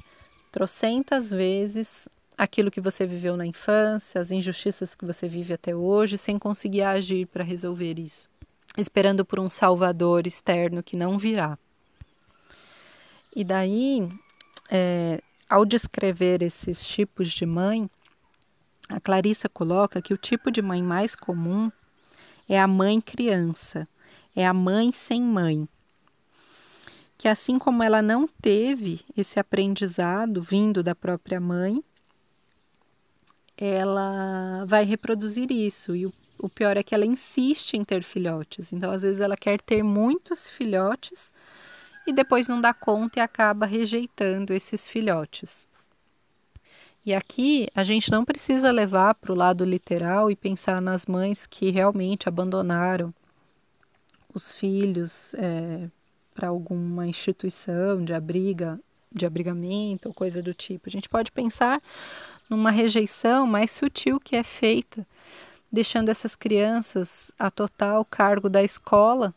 [0.52, 6.18] trocentas vezes aquilo que você viveu na infância, as injustiças que você vive até hoje,
[6.18, 8.28] sem conseguir agir para resolver isso,
[8.78, 11.58] esperando por um salvador externo que não virá.
[13.36, 14.10] E daí,
[14.70, 17.90] é, ao descrever esses tipos de mãe,
[18.90, 21.72] a Clarissa coloca que o tipo de mãe mais comum
[22.48, 23.88] é a mãe criança,
[24.36, 25.68] é a mãe sem mãe.
[27.18, 31.84] Que assim como ela não teve esse aprendizado vindo da própria mãe,
[33.58, 35.96] ela vai reproduzir isso.
[35.96, 38.74] E o, o pior é que ela insiste em ter filhotes.
[38.74, 41.34] Então, às vezes, ela quer ter muitos filhotes
[42.06, 45.68] e depois não dá conta e acaba rejeitando esses filhotes.
[47.06, 51.46] E aqui a gente não precisa levar para o lado literal e pensar nas mães
[51.46, 53.14] que realmente abandonaram
[54.34, 55.88] os filhos é,
[56.34, 58.80] para alguma instituição de abriga,
[59.12, 60.90] de abrigamento ou coisa do tipo.
[60.90, 61.82] A gente pode pensar
[62.50, 65.06] numa rejeição mais sutil que é feita,
[65.72, 69.34] deixando essas crianças a total cargo da escola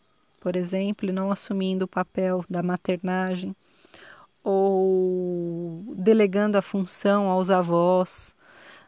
[0.48, 3.54] por exemplo, e não assumindo o papel da maternagem,
[4.42, 8.34] ou delegando a função aos avós,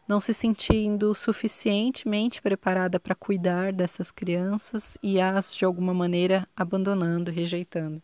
[0.07, 7.29] não se sentindo suficientemente preparada para cuidar dessas crianças e as de alguma maneira abandonando,
[7.29, 8.01] rejeitando.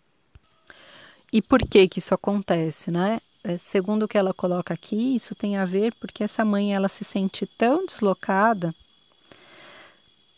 [1.34, 3.20] E por que que isso acontece, né?
[3.44, 6.90] É, segundo o que ela coloca aqui, isso tem a ver porque essa mãe ela
[6.90, 8.72] se sente tão deslocada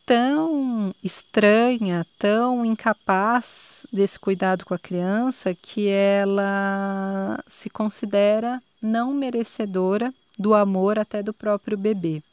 [0.09, 10.11] tão estranha, tão incapaz desse cuidado com a criança que ela se considera não merecedora
[10.35, 12.23] do amor até do próprio bebê.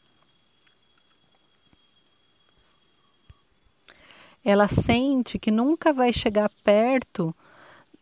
[4.43, 7.37] Ela sente que nunca vai chegar perto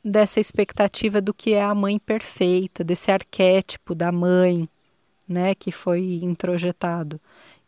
[0.05, 4.69] dessa expectativa do que é a mãe perfeita, desse arquétipo da mãe,
[5.29, 7.21] né, que foi introjetado.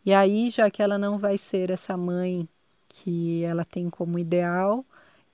[0.07, 2.47] E aí, já que ela não vai ser essa mãe
[2.87, 4.85] que ela tem como ideal,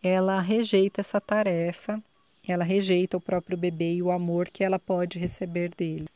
[0.02, 2.02] ela rejeita essa tarefa,
[2.44, 6.08] ela rejeita o próprio bebê e o amor que ela pode receber dele.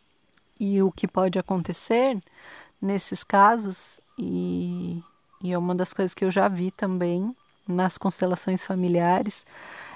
[0.60, 2.20] E o que pode acontecer
[2.82, 5.04] nesses casos, e,
[5.44, 7.36] e é uma das coisas que eu já vi também
[7.68, 9.46] nas constelações familiares,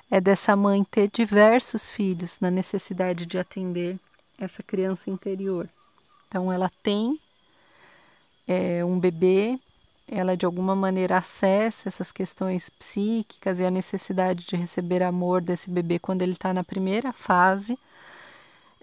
[0.08, 4.00] é dessa mãe ter diversos filhos na necessidade de atender
[4.38, 5.68] essa criança interior.
[6.28, 7.20] Então, ela tem
[8.52, 9.58] é, um bebê,
[10.06, 15.70] ela de alguma maneira acessa essas questões psíquicas e a necessidade de receber amor desse
[15.70, 17.80] bebê quando ele está na primeira fase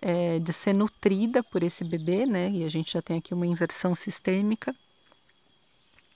[0.00, 2.50] é, de ser nutrida por esse bebê, né?
[2.50, 4.74] E a gente já tem aqui uma inversão sistêmica.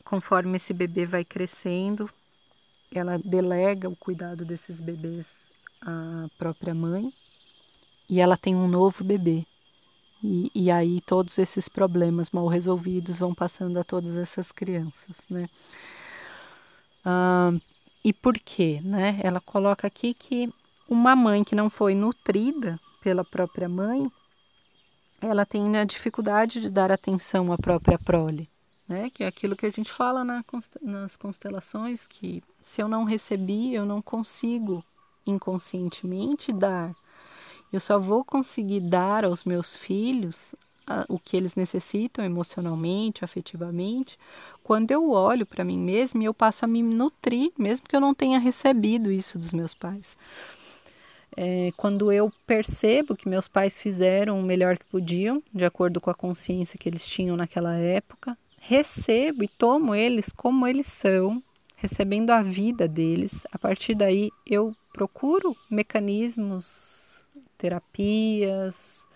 [0.02, 2.08] Conforme esse bebê vai crescendo,
[2.90, 5.26] ela delega o cuidado desses bebês
[5.82, 7.12] à própria mãe
[8.08, 9.44] e ela tem um novo bebê.
[10.22, 15.48] E, e aí todos esses problemas mal resolvidos vão passando a todas essas crianças, né?
[17.04, 17.52] Ah,
[18.04, 19.20] e por quê, né?
[19.22, 20.52] Ela coloca aqui que
[20.88, 24.10] uma mãe que não foi nutrida pela própria mãe,
[25.20, 28.48] ela tem a dificuldade de dar atenção à própria prole,
[28.88, 29.10] né?
[29.10, 30.44] Que é aquilo que a gente fala na,
[30.80, 34.84] nas constelações, que se eu não recebi, eu não consigo
[35.26, 36.94] inconscientemente dar
[37.72, 40.54] eu só vou conseguir dar aos meus filhos
[40.86, 44.18] a, o que eles necessitam emocionalmente, afetivamente,
[44.62, 48.00] quando eu olho para mim mesma e eu passo a me nutrir, mesmo que eu
[48.00, 50.18] não tenha recebido isso dos meus pais.
[51.34, 56.10] É, quando eu percebo que meus pais fizeram o melhor que podiam, de acordo com
[56.10, 61.42] a consciência que eles tinham naquela época, recebo e tomo eles como eles são,
[61.74, 63.46] recebendo a vida deles.
[63.50, 66.91] A partir daí, eu procuro mecanismos
[67.62, 69.06] terapias,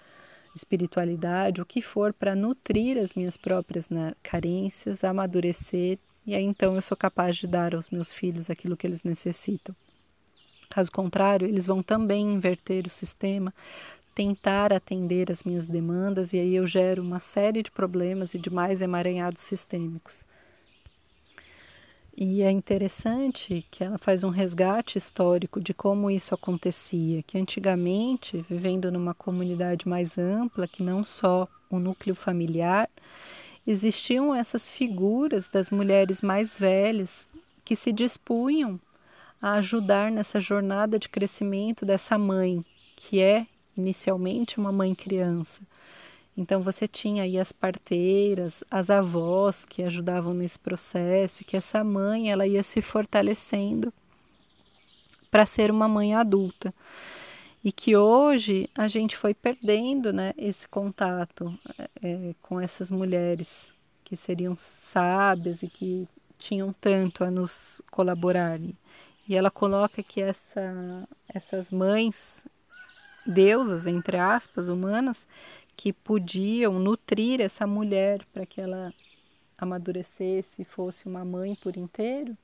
[0.54, 6.76] espiritualidade, o que for para nutrir as minhas próprias né, carências, amadurecer e aí então
[6.76, 9.74] eu sou capaz de dar aos meus filhos aquilo que eles necessitam.
[10.70, 13.52] Caso contrário, eles vão também inverter o sistema,
[14.14, 18.50] tentar atender as minhas demandas e aí eu gero uma série de problemas e de
[18.50, 20.24] mais emaranhados sistêmicos.
[22.18, 28.42] E é interessante que ela faz um resgate histórico de como isso acontecia, que antigamente,
[28.48, 32.88] vivendo numa comunidade mais ampla, que não só o núcleo familiar,
[33.66, 37.28] existiam essas figuras das mulheres mais velhas
[37.62, 38.80] que se dispunham
[39.40, 42.64] a ajudar nessa jornada de crescimento dessa mãe,
[42.96, 45.60] que é inicialmente uma mãe criança.
[46.36, 52.30] Então você tinha aí as parteiras, as avós que ajudavam nesse processo, que essa mãe
[52.30, 53.92] ela ia se fortalecendo
[55.30, 56.74] para ser uma mãe adulta.
[57.64, 61.58] E que hoje a gente foi perdendo né, esse contato
[62.02, 63.72] é, com essas mulheres
[64.04, 66.06] que seriam sábias e que
[66.38, 68.60] tinham tanto a nos colaborar.
[69.28, 72.46] E ela coloca que essa, essas mães,
[73.26, 75.26] deusas, entre aspas, humanas,
[75.76, 78.92] que podiam nutrir essa mulher para que ela
[79.58, 82.36] amadurecesse e fosse uma mãe por inteiro,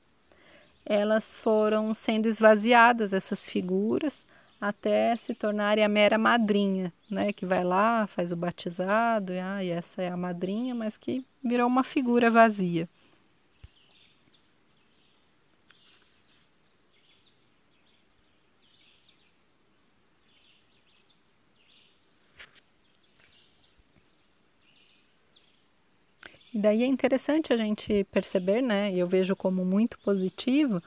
[0.85, 4.25] elas foram sendo esvaziadas, essas figuras,
[4.59, 7.33] até se tornarem a mera madrinha, né?
[7.33, 11.25] Que vai lá, faz o batizado, e, ah, e essa é a madrinha, mas que
[11.43, 12.87] virou uma figura vazia.
[26.63, 28.93] Daí é interessante a gente perceber, né?
[28.95, 30.81] Eu vejo como muito positivo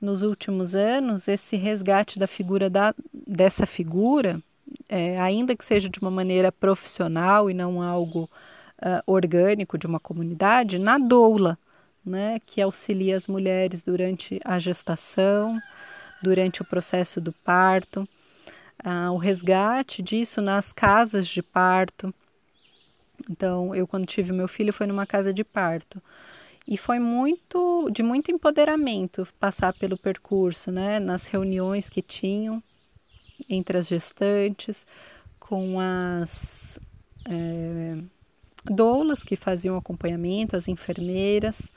[0.00, 4.40] nos últimos anos esse resgate da figura da, dessa figura,
[4.88, 8.30] é, ainda que seja de uma maneira profissional e não algo
[8.80, 11.58] uh, orgânico de uma comunidade, na doula,
[12.06, 12.38] né?
[12.46, 15.60] Que auxilia as mulheres durante a gestação,
[16.22, 18.08] durante o processo do parto,
[18.86, 22.14] uh, o resgate disso nas casas de parto
[23.30, 26.02] então, eu quando tive meu filho foi numa casa de parto.
[26.66, 32.62] E foi muito de muito empoderamento passar pelo percurso, né, nas reuniões que tinham
[33.48, 34.86] entre as gestantes,
[35.38, 36.78] com as
[37.26, 37.96] é,
[38.64, 41.72] doulas que faziam acompanhamento, as enfermeiras,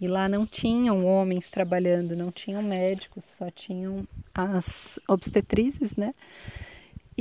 [0.00, 6.14] e lá não tinham homens trabalhando, não tinham médicos, só tinham as obstetrizes, né?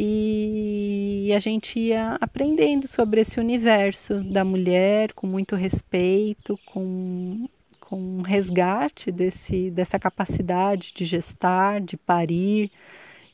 [0.01, 7.49] E a gente ia aprendendo sobre esse universo da mulher com muito respeito, com,
[7.81, 12.71] com um resgate desse, dessa capacidade de gestar, de parir.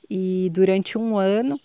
[0.09, 1.61] E durante um ano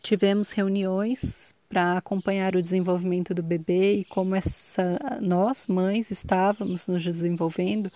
[0.00, 7.02] tivemos reuniões para acompanhar o desenvolvimento do bebê e como essa, nós, mães, estávamos nos
[7.02, 7.90] desenvolvendo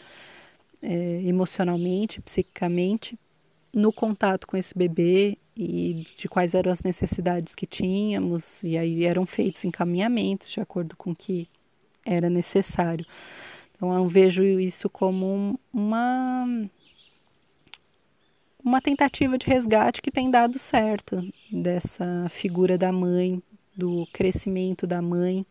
[0.83, 3.17] é, emocionalmente, psiquicamente,
[3.73, 9.05] no contato com esse bebê e de quais eram as necessidades que tínhamos, e aí
[9.05, 11.47] eram feitos encaminhamentos de acordo com o que
[12.05, 13.05] era necessário.
[13.77, 16.47] Então eu vejo isso como uma
[18.65, 23.43] uma tentativa de resgate que tem dado certo dessa figura da mãe,
[23.77, 25.47] do crescimento da mãe,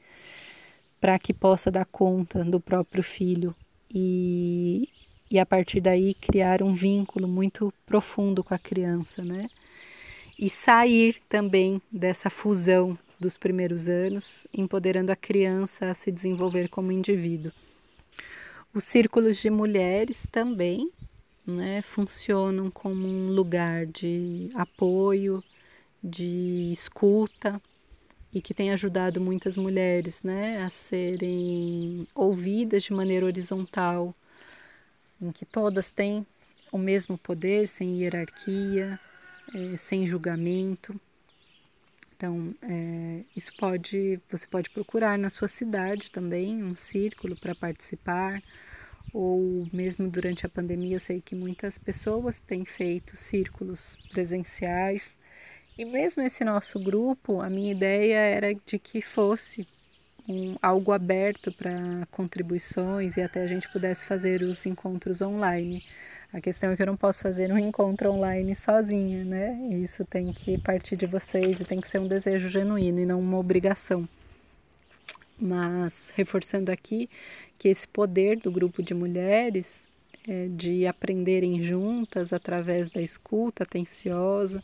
[0.99, 3.55] para que possa dar conta do próprio filho
[3.89, 4.89] e,
[5.29, 9.47] e a partir daí criar um vínculo muito profundo com a criança, né?
[10.39, 16.93] E sair também dessa fusão dos primeiros anos, empoderando a criança a se desenvolver como
[16.93, 17.51] indivíduo.
[18.73, 20.89] Os círculos de mulheres também
[21.45, 25.43] né, funcionam como um lugar de apoio,
[26.01, 27.61] de escuta
[28.33, 34.15] e que tem ajudado muitas mulheres né, a serem ouvidas de maneira horizontal,
[35.21, 36.25] em que todas têm
[36.71, 38.97] o mesmo poder, sem hierarquia,
[39.53, 40.99] é, sem julgamento.
[42.15, 48.43] Então, é, isso pode, você pode procurar na sua cidade também um círculo para participar,
[49.13, 55.09] ou mesmo durante a pandemia, eu sei que muitas pessoas têm feito círculos presenciais.
[55.77, 59.65] E mesmo esse nosso grupo, a minha ideia era de que fosse
[60.27, 65.83] um, algo aberto para contribuições e até a gente pudesse fazer os encontros online.
[66.31, 69.59] A questão é que eu não posso fazer um encontro online sozinha, né?
[69.71, 73.19] Isso tem que partir de vocês e tem que ser um desejo genuíno e não
[73.19, 74.07] uma obrigação.
[75.39, 77.09] Mas reforçando aqui
[77.57, 79.87] que esse poder do grupo de mulheres
[80.27, 84.63] é, de aprenderem juntas através da escuta atenciosa,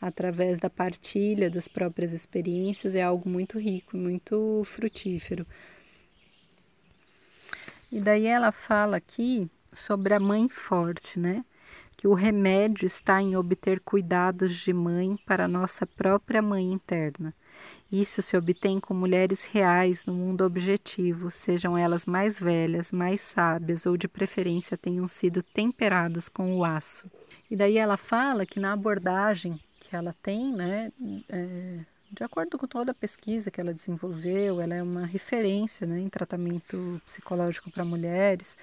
[0.00, 5.44] através da partilha das próprias experiências é algo muito rico, muito frutífero.
[7.90, 11.44] E daí ela fala aqui sobre a mãe forte, né?
[11.96, 17.34] Que o remédio está em obter cuidados de mãe para nossa própria mãe interna.
[17.92, 23.84] Isso se obtém com mulheres reais no mundo objetivo, sejam elas mais velhas, mais sábias
[23.84, 27.10] ou de preferência tenham sido temperadas com o aço.
[27.50, 30.92] E daí ela fala que na abordagem que ela tem, né,
[31.28, 31.80] é,
[32.12, 36.08] de acordo com toda a pesquisa que ela desenvolveu, ela é uma referência né, em
[36.08, 38.56] tratamento psicológico para mulheres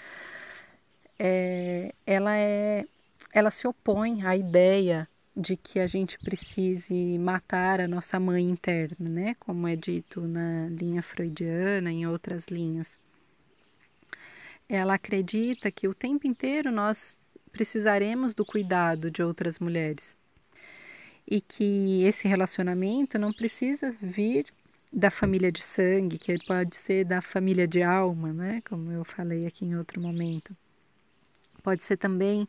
[1.20, 2.86] é, ela é
[3.34, 9.08] ela se opõe à ideia de que a gente precise matar a nossa mãe interna,
[9.08, 9.36] né?
[9.40, 12.98] Como é dito na linha freudiana, em outras linhas.
[14.68, 17.18] Ela acredita que o tempo inteiro nós
[17.52, 20.18] precisaremos do cuidado de outras mulheres
[21.28, 24.48] e que esse relacionamento não precisa vir
[24.92, 28.62] da família de sangue, que pode ser da família de alma, né?
[28.68, 30.56] Como eu falei aqui em outro momento.
[31.68, 32.48] Pode ser também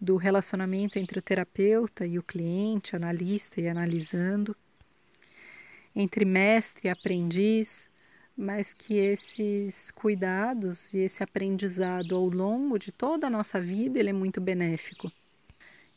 [0.00, 4.56] do relacionamento entre o terapeuta e o cliente, analista e analisando,
[5.94, 7.90] entre mestre e aprendiz,
[8.34, 14.08] mas que esses cuidados e esse aprendizado ao longo de toda a nossa vida ele
[14.08, 15.12] é muito benéfico.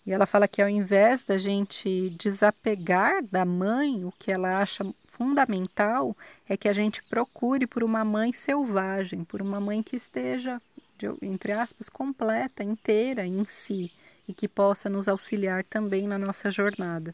[0.05, 4.83] E ela fala que ao invés da gente desapegar da mãe, o que ela acha
[5.07, 6.13] fundamental
[6.45, 10.61] é que a gente procure por uma mãe selvagem, por uma mãe que esteja
[10.99, 13.91] de, entre aspas, completa, inteira em si
[14.27, 17.13] e que possa nos auxiliar também na nossa jornada.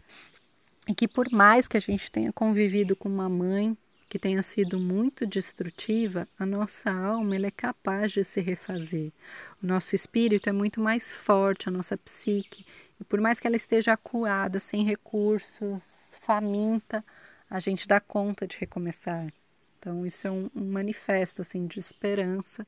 [0.87, 3.77] E que por mais que a gente tenha convivido com uma mãe
[4.09, 9.11] que tenha sido muito destrutiva, a nossa alma ela é capaz de se refazer.
[9.61, 12.65] O nosso espírito é muito mais forte, a nossa psique,
[12.99, 17.03] e por mais que ela esteja acuada, sem recursos, faminta,
[17.49, 19.31] a gente dá conta de recomeçar.
[19.79, 22.65] Então isso é um, um manifesto assim de esperança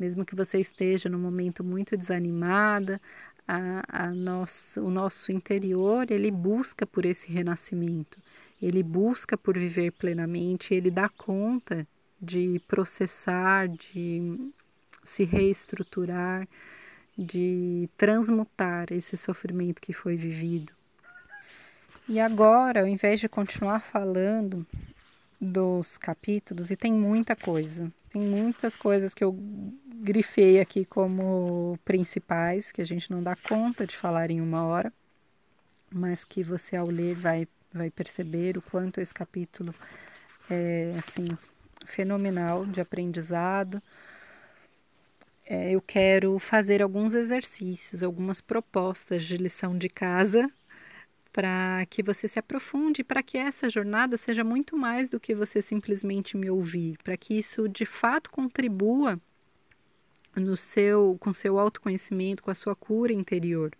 [0.00, 3.00] mesmo que você esteja num momento muito desanimada,
[3.46, 8.18] a, a o nosso interior ele busca por esse renascimento,
[8.60, 11.86] ele busca por viver plenamente, ele dá conta
[12.20, 14.50] de processar, de
[15.02, 16.48] se reestruturar,
[17.16, 20.72] de transmutar esse sofrimento que foi vivido.
[22.08, 24.66] E agora, ao invés de continuar falando
[25.40, 29.38] dos capítulos, e tem muita coisa, tem muitas coisas que eu
[30.02, 34.92] grifei aqui como principais, que a gente não dá conta de falar em uma hora,
[35.90, 39.74] mas que você ao ler vai, vai perceber o quanto esse capítulo
[40.50, 41.26] é assim
[41.86, 43.82] fenomenal de aprendizado.
[45.46, 50.50] É, eu quero fazer alguns exercícios, algumas propostas de lição de casa
[51.32, 55.62] para que você se aprofunde, para que essa jornada seja muito mais do que você
[55.62, 59.20] simplesmente me ouvir, para que isso de fato contribua
[60.34, 63.72] no seu, com seu autoconhecimento, com a sua cura interior.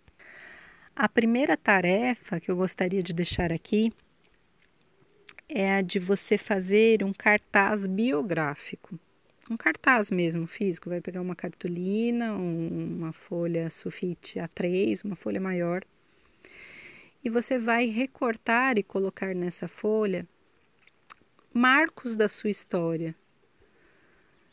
[0.95, 3.93] A primeira tarefa que eu gostaria de deixar aqui
[5.47, 8.97] é a de você fazer um cartaz biográfico.
[9.49, 10.89] Um cartaz mesmo, físico.
[10.89, 15.83] Vai pegar uma cartolina, uma folha sulfite A3, uma folha maior,
[17.23, 20.27] e você vai recortar e colocar nessa folha
[21.53, 23.13] marcos da sua história,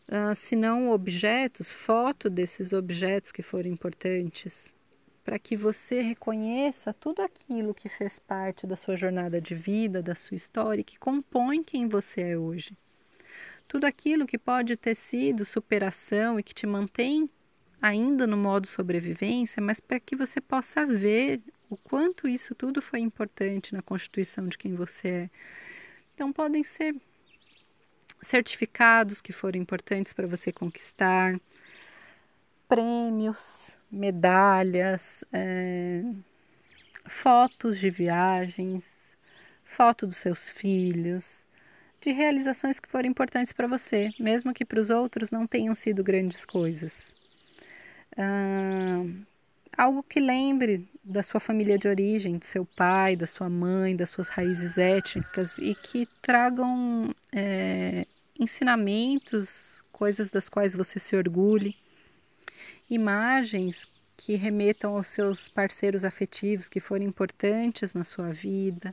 [0.09, 4.75] uh, se não objetos, foto desses objetos que foram importantes,
[5.25, 10.15] para que você reconheça tudo aquilo que fez parte da sua jornada de vida, da
[10.15, 12.77] sua história, que compõe quem você é hoje.
[13.69, 17.29] Tudo aquilo que pode ter sido superação e que te mantém
[17.81, 21.41] ainda no modo sobrevivência, mas para que você possa ver
[21.71, 25.31] o quanto isso tudo foi importante na constituição de quem você é.
[26.15, 26.95] Então, podem ser
[28.21, 31.39] certificados que foram importantes para você conquistar,
[32.69, 36.03] prêmios, medalhas, é,
[37.07, 38.85] fotos de viagens,
[39.65, 41.45] foto dos seus filhos,
[42.01, 46.03] de realizações que foram importantes para você, mesmo que para os outros não tenham sido
[46.05, 47.13] grandes coisas.
[48.17, 49.05] Ah,
[49.79, 54.11] algo que lembre da sua família de origem, do seu pai, da sua mãe, das
[54.11, 58.05] suas raízes étnicas e que tragam é,
[58.39, 61.77] ensinamentos, coisas das quais você se orgulhe,
[62.91, 68.93] imagens que remetam aos seus parceiros afetivos que foram importantes na sua vida.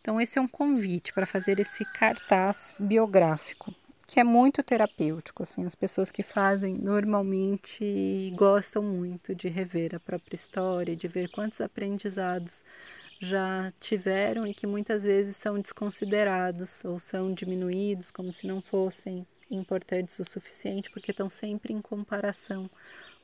[0.00, 3.74] Então, esse é um convite para fazer esse cartaz biográfico
[4.06, 5.42] que é muito terapêutico.
[5.42, 11.30] Assim, as pessoas que fazem normalmente gostam muito de rever a própria história, de ver
[11.30, 12.62] quantos aprendizados
[13.20, 19.26] já tiveram e que muitas vezes são desconsiderados ou são diminuídos como se não fossem
[19.50, 22.68] importantes o suficiente, porque estão sempre em comparação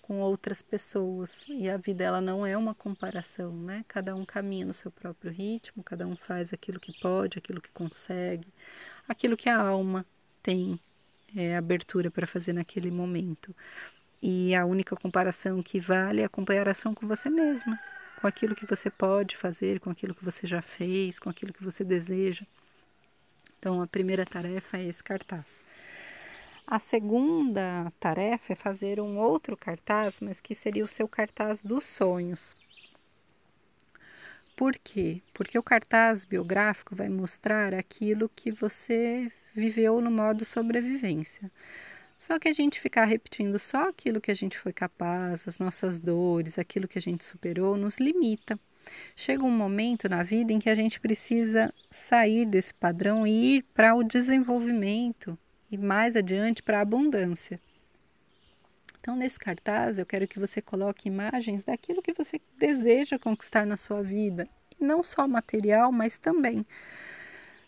[0.03, 1.45] com outras pessoas.
[1.49, 3.85] E a vida ela não é uma comparação, né?
[3.89, 7.71] Cada um caminha no seu próprio ritmo, cada um faz aquilo que pode, aquilo que
[7.73, 8.49] consegue,
[9.09, 10.07] aquilo que a alma
[10.43, 10.79] tem
[11.37, 13.55] é, abertura para fazer naquele momento.
[14.23, 17.79] E a única comparação que vale é a comparação com você mesma,
[18.21, 21.63] com aquilo que você pode fazer, com aquilo que você já fez, com aquilo que
[21.63, 22.45] você deseja.
[23.59, 25.65] Então, a primeira tarefa é esse cartaz.
[26.67, 31.85] A segunda tarefa é fazer um outro cartaz, mas que seria o seu cartaz dos
[31.85, 32.55] sonhos.
[34.59, 35.23] Por quê?
[35.33, 41.49] Porque o cartaz biográfico vai mostrar aquilo que você viveu no modo sobrevivência.
[42.19, 46.01] Só que a gente ficar repetindo só aquilo que a gente foi capaz, as nossas
[46.01, 48.59] dores, aquilo que a gente superou, nos limita.
[49.15, 53.63] Chega um momento na vida em que a gente precisa sair desse padrão e ir
[53.73, 55.39] para o desenvolvimento
[55.71, 57.61] e mais adiante para a abundância.
[59.09, 63.75] Então, nesse cartaz, eu quero que você coloque imagens daquilo que você deseja conquistar na
[63.75, 64.47] sua vida,
[64.79, 66.67] e não só material, mas também.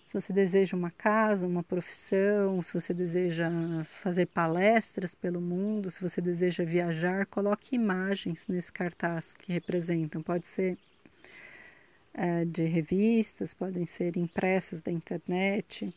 [0.07, 3.49] Se você deseja uma casa, uma profissão, se você deseja
[3.87, 10.21] fazer palestras pelo mundo, se você deseja viajar, coloque imagens nesse cartaz que representam.
[10.23, 10.77] Pode ser
[12.13, 15.91] é, de revistas, podem ser impressas da internet,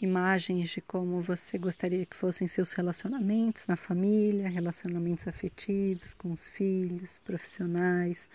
[0.00, 6.50] imagens de como você gostaria que fossem seus relacionamentos na família, relacionamentos afetivos com os
[6.50, 8.28] filhos, profissionais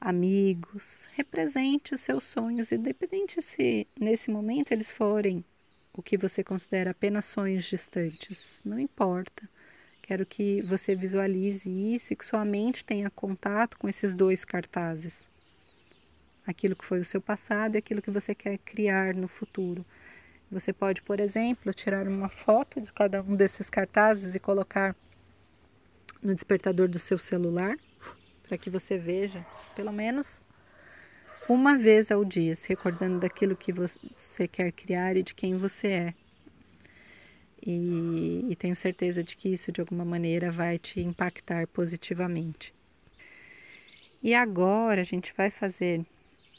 [0.00, 5.44] amigos, represente os seus sonhos, independente se nesse momento eles forem
[5.92, 9.48] o que você considera apenas sonhos distantes, não importa.
[10.00, 15.28] Quero que você visualize isso e que sua mente tenha contato com esses dois cartazes.
[16.46, 19.84] Aquilo que foi o seu passado e aquilo que você quer criar no futuro.
[20.50, 24.96] Você pode, por exemplo, tirar uma foto de cada um desses cartazes e colocar
[26.20, 27.76] no despertador do seu celular
[28.42, 29.46] para que você veja,
[29.76, 30.42] pelo menos
[31.48, 35.88] uma vez ao dia, se recordando daquilo que você quer criar e de quem você
[35.88, 36.14] é.
[37.64, 42.74] E, e tenho certeza de que isso de alguma maneira vai te impactar positivamente.
[44.22, 46.04] E agora a gente vai fazer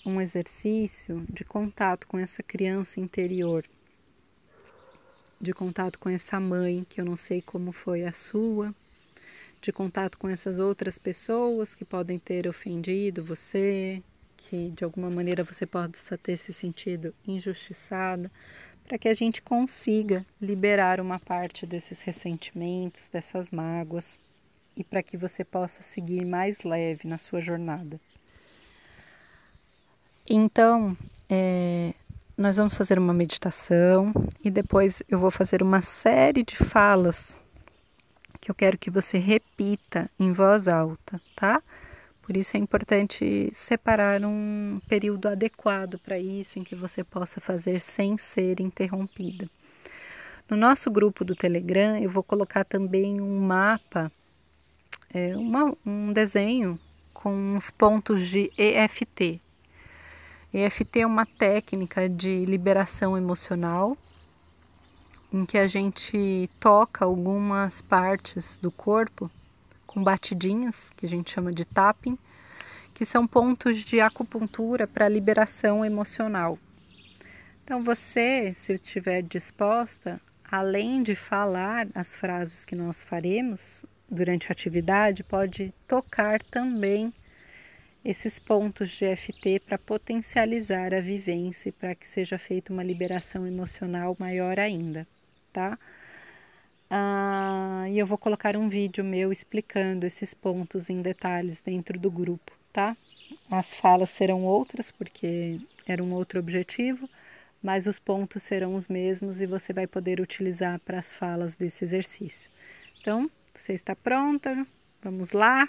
[0.06, 3.66] um exercício de contato com essa criança interior,
[5.42, 8.74] de contato com essa mãe que eu não sei como foi a sua,
[9.60, 14.04] de contato com essas outras pessoas que podem ter ofendido você,
[14.38, 18.32] que de alguma maneira você possa ter se sentido injustiçada,
[18.84, 24.20] para que a gente consiga liberar uma parte desses ressentimentos, dessas mágoas
[24.76, 28.00] e para que você possa seguir mais leve na sua jornada.
[30.28, 30.96] Então,
[31.30, 31.94] é,
[32.38, 34.14] nós vamos fazer uma meditação
[34.44, 37.36] e depois eu vou fazer uma série de falas
[38.40, 41.62] que eu quero que você repita em voz alta, tá?
[42.24, 47.80] Por isso é importante separar um período adequado para isso, em que você possa fazer
[47.80, 49.50] sem ser interrompida.
[50.50, 54.12] No nosso grupo do Telegram, eu vou colocar também um mapa,
[55.14, 56.80] é, uma, um desenho
[57.14, 59.42] com os pontos de EFT.
[60.54, 63.97] EFT é uma técnica de liberação emocional
[65.32, 69.32] em que a gente toca algumas partes do corpo
[69.88, 72.18] com batidinhas, que a gente chama de tapping,
[72.93, 76.60] que são pontos de acupuntura para liberação emocional.
[77.64, 84.52] Então você, se estiver disposta, além de falar as frases que nós faremos durante a
[84.52, 87.14] atividade, pode tocar também
[88.04, 93.45] esses pontos de FT para potencializar a vivência e para que seja feita uma liberação
[93.45, 95.08] emocional maior ainda
[95.52, 95.78] tá?
[96.89, 102.12] Ah, e eu vou colocar um vídeo meu explicando esses pontos em detalhes dentro do
[102.12, 102.97] grupo, tá?
[103.49, 107.10] As falas serão outras, porque era um outro objetivo,
[107.64, 111.84] mas os pontos serão os mesmos e você vai poder utilizar para as falas desse
[111.84, 112.49] exercício.
[112.99, 114.66] Então, você está pronta?
[115.02, 115.68] Vamos lá?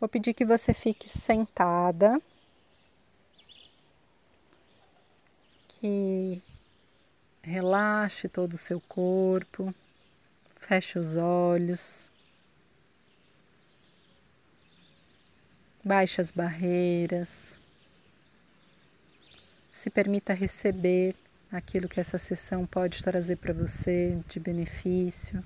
[0.00, 2.20] Vou pedir que você fique sentada.
[5.68, 6.42] Que
[7.42, 9.74] Relaxe todo o seu corpo,
[10.56, 12.10] feche os olhos,
[15.82, 17.58] baixe as barreiras,
[19.72, 21.16] se permita receber
[21.50, 25.42] aquilo que essa sessão pode trazer para você de benefício,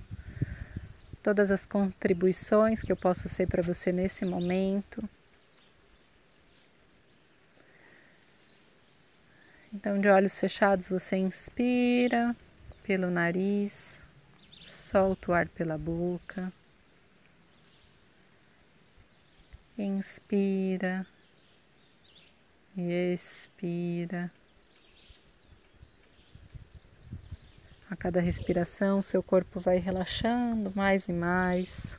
[1.25, 5.03] todas as contribuições que eu posso ser para você nesse momento.
[9.73, 12.37] Então, de olhos fechados, você inspira
[12.83, 14.03] pelo nariz,
[14.67, 16.53] solta o ar pela boca.
[19.79, 21.07] Inspira
[22.77, 24.31] e expira.
[27.95, 31.97] A cada respiração, seu corpo vai relaxando mais e mais.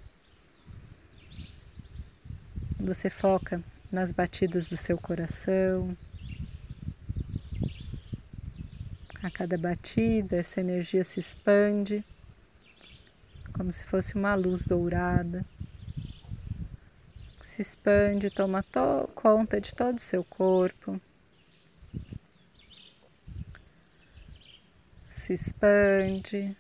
[2.78, 5.96] Você foca nas batidas do seu coração.
[9.24, 12.04] A cada batida, essa energia se expande,
[13.54, 15.46] como se fosse uma luz dourada,
[17.42, 21.00] se expande, toma to conta de todo o seu corpo.
[25.26, 26.56] Se expande,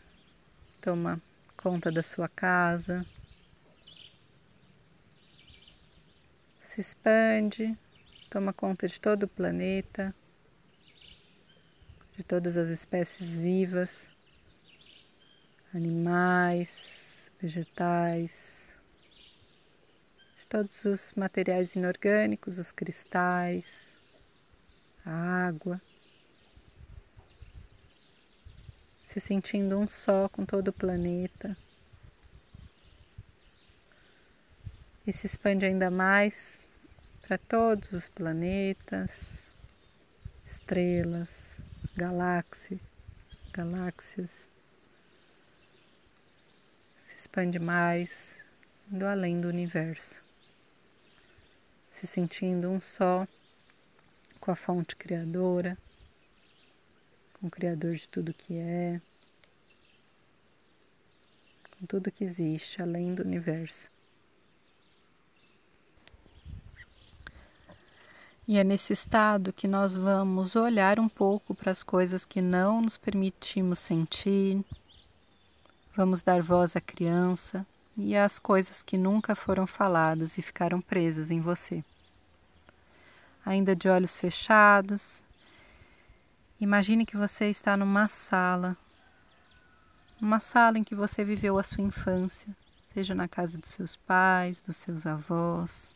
[0.82, 1.22] toma
[1.56, 3.06] conta da sua casa.
[6.64, 7.78] Se expande,
[8.28, 10.16] toma conta de todo o planeta,
[12.18, 14.10] de todas as espécies vivas,
[15.72, 18.74] animais, vegetais
[20.50, 23.96] todos os materiais inorgânicos, os cristais,
[25.06, 25.80] a água,
[29.06, 31.56] se sentindo um só com todo o planeta.
[35.08, 36.60] E se expande ainda mais
[37.22, 39.48] para todos os planetas,
[40.44, 41.60] estrelas,
[41.96, 42.80] galáxias,
[43.54, 44.50] galáxias.
[47.02, 48.44] Se expande mais,
[48.92, 50.26] indo além do universo
[51.96, 53.26] se sentindo um só
[54.42, 55.78] com a fonte criadora,
[57.46, 59.00] com o Criador de tudo que é,
[61.78, 63.88] com tudo que existe além do universo.
[68.48, 72.82] E é nesse estado que nós vamos olhar um pouco para as coisas que não
[72.82, 74.64] nos permitimos sentir,
[75.96, 77.66] vamos dar voz à criança,
[77.96, 81.84] e as coisas que nunca foram faladas e ficaram presas em você.
[83.46, 85.24] Ainda de olhos fechados,
[86.60, 88.78] imagine que você está numa sala,
[90.22, 92.56] uma sala em que você viveu a sua infância,
[92.94, 95.94] seja na casa dos seus pais, dos seus avós.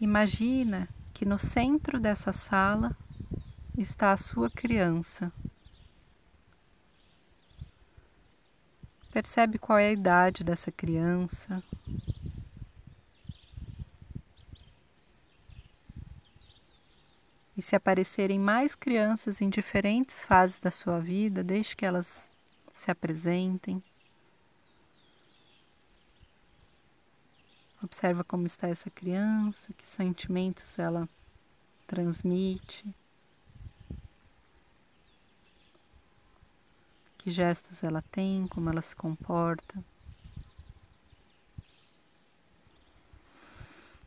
[0.00, 2.96] Imagina que no centro dessa sala
[3.76, 5.32] está a sua criança
[9.12, 11.62] Percebe qual é a idade dessa criança.
[17.60, 22.30] E se aparecerem mais crianças em diferentes fases da sua vida, deixe que elas
[22.72, 23.82] se apresentem.
[27.82, 31.06] Observa como está essa criança, que sentimentos ela
[31.86, 32.94] transmite.
[37.18, 39.84] que gestos ela tem, como ela se comporta.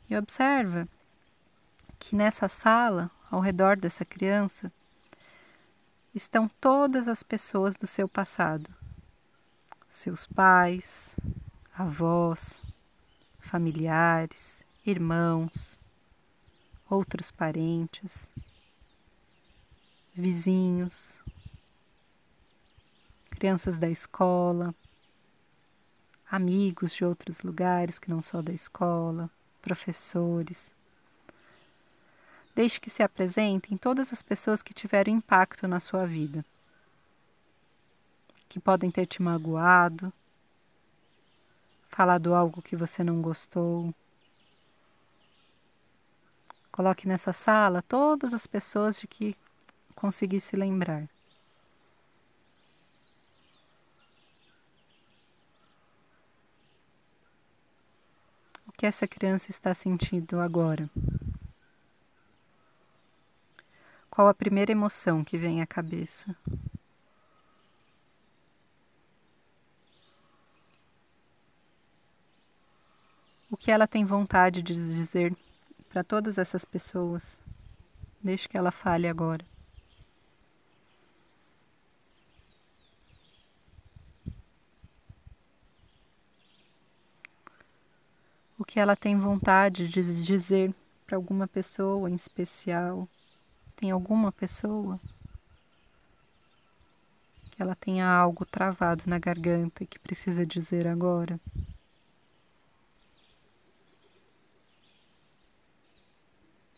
[0.10, 0.88] E observa
[2.00, 4.72] que nessa sala, ao redor dessa criança,
[6.14, 8.70] estão todas as pessoas do seu passado:
[9.90, 11.16] seus pais,
[11.76, 12.62] avós,
[13.40, 15.80] familiares, irmãos,
[16.88, 18.30] outros parentes,
[20.14, 21.20] vizinhos,
[23.32, 24.76] crianças da escola,
[26.30, 29.28] amigos de outros lugares que não só da escola,
[29.60, 30.73] professores.
[32.56, 36.46] Deixe que se apresentem todas as pessoas que tiveram impacto na sua vida,
[38.48, 40.14] que podem ter te magoado,
[41.90, 43.94] falado algo que você não gostou.
[46.72, 49.36] Coloque nessa sala todas as pessoas de que
[49.96, 51.08] conseguir se lembrar.
[58.84, 60.90] que essa criança está sentindo agora?
[64.14, 66.36] Qual a primeira emoção que vem à cabeça?
[73.50, 75.36] O que ela tem vontade de dizer
[75.90, 77.40] para todas essas pessoas?
[78.22, 79.44] Deixe que ela fale agora.
[88.60, 90.74] o que ela tem vontade de dizer
[91.06, 93.10] para alguma pessoa em especial.
[93.84, 94.98] Tem alguma pessoa
[97.52, 101.38] que ela tenha algo travado na garganta que precisa dizer agora.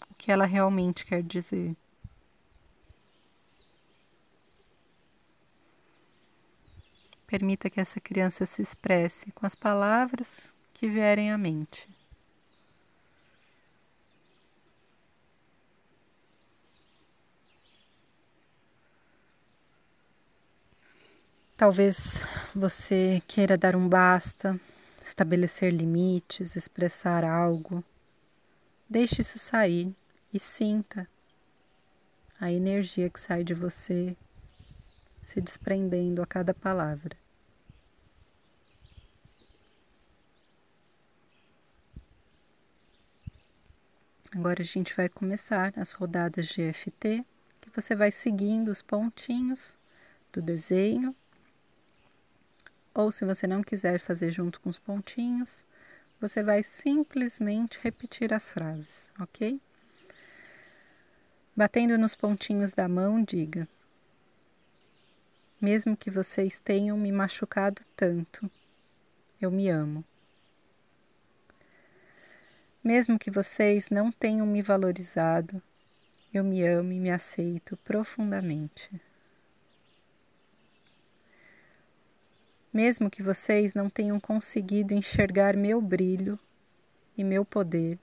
[0.09, 1.77] O que ela realmente quer dizer.
[7.27, 11.87] Permita que essa criança se expresse com as palavras que vierem à mente.
[21.57, 22.21] Talvez
[22.53, 24.59] você queira dar um basta,
[25.01, 27.81] estabelecer limites, expressar algo.
[28.89, 29.95] Deixe isso sair
[30.33, 31.07] e sinta
[32.41, 34.17] a energia que sai de você
[35.23, 37.15] se desprendendo a cada palavra.
[44.33, 47.25] Agora a gente vai começar as rodadas de FT,
[47.61, 49.73] que você vai seguindo os pontinhos
[50.33, 51.15] do desenho
[52.95, 55.65] ou se você não quiser fazer junto com os pontinhos,
[56.19, 59.59] você vai simplesmente repetir as frases, ok?
[61.53, 63.67] Batendo nos pontinhos da mão, diga:
[65.59, 68.49] Mesmo que vocês tenham me machucado tanto,
[69.41, 70.01] eu me amo.
[72.81, 75.61] Mesmo que vocês não tenham me valorizado,
[76.33, 78.89] eu me amo e me aceito profundamente.
[82.75, 86.37] Mesmo que vocês não tenham conseguido enxergar meu brilho
[87.17, 87.97] e meu poder,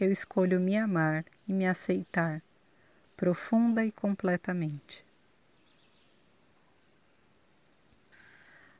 [0.00, 2.42] eu escolho me amar e me aceitar
[3.16, 5.04] profunda e completamente.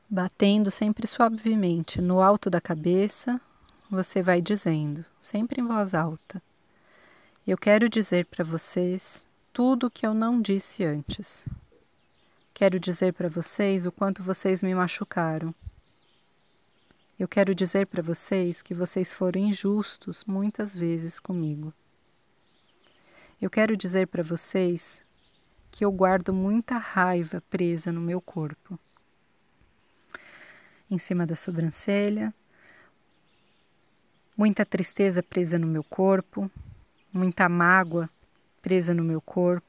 [0.08, 3.40] Batendo sempre suavemente no alto da cabeça,
[3.88, 6.42] você vai dizendo, sempre em voz alta:
[7.46, 11.46] Eu quero dizer para vocês tudo o que eu não disse antes.
[12.60, 15.54] Quero dizer para vocês o quanto vocês me machucaram.
[17.18, 21.72] Eu quero dizer para vocês que vocês foram injustos muitas vezes comigo.
[23.40, 25.02] Eu quero dizer para vocês
[25.70, 28.78] que eu guardo muita raiva presa no meu corpo.
[30.90, 32.30] Em cima da sobrancelha,
[34.36, 36.50] muita tristeza presa no meu corpo,
[37.10, 38.10] muita mágoa
[38.60, 39.66] presa no meu corpo,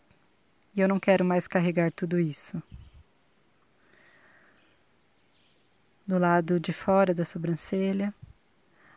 [0.75, 2.61] e eu não quero mais carregar tudo isso.
[6.07, 8.13] Do lado de fora da sobrancelha,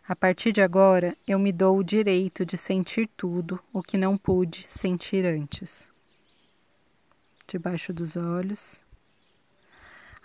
[0.07, 4.19] a partir de agora eu me dou o direito de sentir tudo o que não
[4.19, 5.89] pude sentir antes.
[7.47, 8.83] Debaixo dos olhos.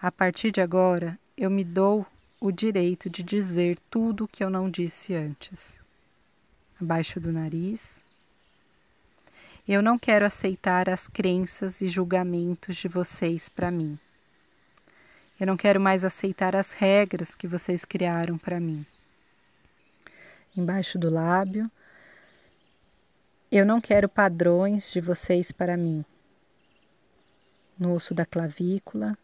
[0.01, 2.05] A partir de agora eu me dou
[2.41, 5.77] o direito de dizer tudo o que eu não disse antes.
[6.79, 8.01] Abaixo do nariz.
[9.67, 13.99] Eu não quero aceitar as crenças e julgamentos de vocês para mim.
[15.39, 18.85] Eu não quero mais aceitar as regras que vocês criaram para mim.
[20.55, 21.71] Embaixo do lábio.
[23.49, 26.03] Eu não quero padrões de vocês para mim.
[27.77, 29.17] No osso da clavícula,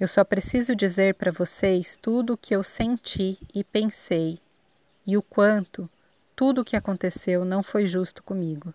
[0.00, 4.40] eu só preciso dizer para vocês tudo o que eu senti e pensei
[5.06, 5.88] e o quanto
[6.34, 8.72] tudo o que aconteceu não foi justo comigo.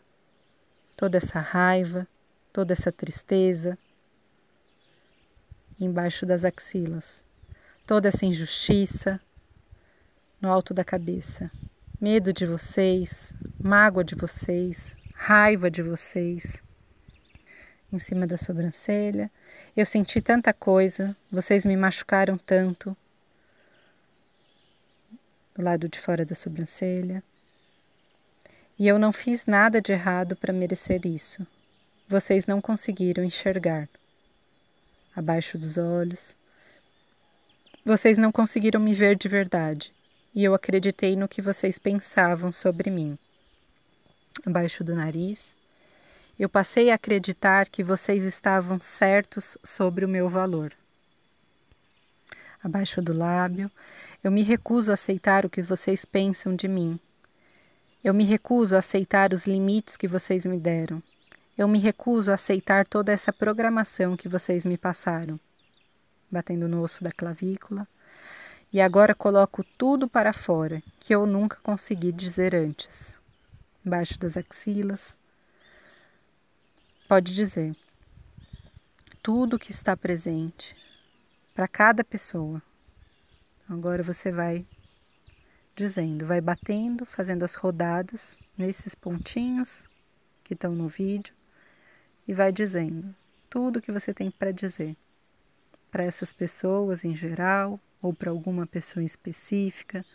[0.95, 2.07] Toda essa raiva,
[2.53, 3.77] toda essa tristeza,
[5.79, 7.23] embaixo das axilas,
[7.85, 9.19] toda essa injustiça
[10.41, 11.51] no alto da cabeça,
[11.99, 16.63] medo de vocês, mágoa de vocês, raiva de vocês,
[17.91, 19.31] em cima da sobrancelha.
[19.75, 22.95] Eu senti tanta coisa, vocês me machucaram tanto.
[25.55, 27.23] Do lado de fora da sobrancelha.
[28.77, 31.45] E eu não fiz nada de errado para merecer isso.
[32.07, 33.89] Vocês não conseguiram enxergar.
[35.17, 36.37] Abaixo dos olhos.
[37.83, 39.91] Vocês não conseguiram me ver de verdade.
[40.33, 43.17] E eu acreditei no que vocês pensavam sobre mim.
[44.45, 45.57] Abaixo do nariz
[46.39, 50.71] eu passei a acreditar que vocês estavam certos sobre o meu valor.
[52.63, 53.71] Abaixo do lábio,
[54.23, 56.99] eu me recuso a aceitar o que vocês pensam de mim.
[58.03, 61.01] Eu me recuso a aceitar os limites que vocês me deram.
[61.57, 65.39] Eu me recuso a aceitar toda essa programação que vocês me passaram.
[66.29, 67.87] Batendo no osso da clavícula.
[68.71, 73.19] E agora coloco tudo para fora que eu nunca consegui dizer antes.
[73.83, 75.17] Embaixo das axilas,
[77.07, 77.75] pode dizer
[79.23, 80.75] tudo que está presente
[81.55, 82.61] para cada pessoa.
[83.67, 84.63] Agora você vai
[85.75, 89.87] dizendo, vai batendo, fazendo as rodadas nesses pontinhos
[90.43, 91.36] que estão no vídeo
[92.27, 93.15] e vai dizendo
[93.49, 94.95] tudo que você tem para dizer
[95.91, 100.05] para essas pessoas em geral ou para alguma pessoa específica.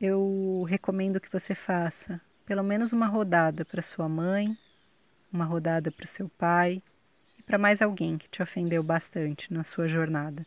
[0.00, 4.58] Eu recomendo que você faça pelo menos uma rodada para sua mãe,
[5.32, 6.82] uma rodada para o seu pai
[7.38, 10.44] e para mais alguém que te ofendeu bastante na sua jornada.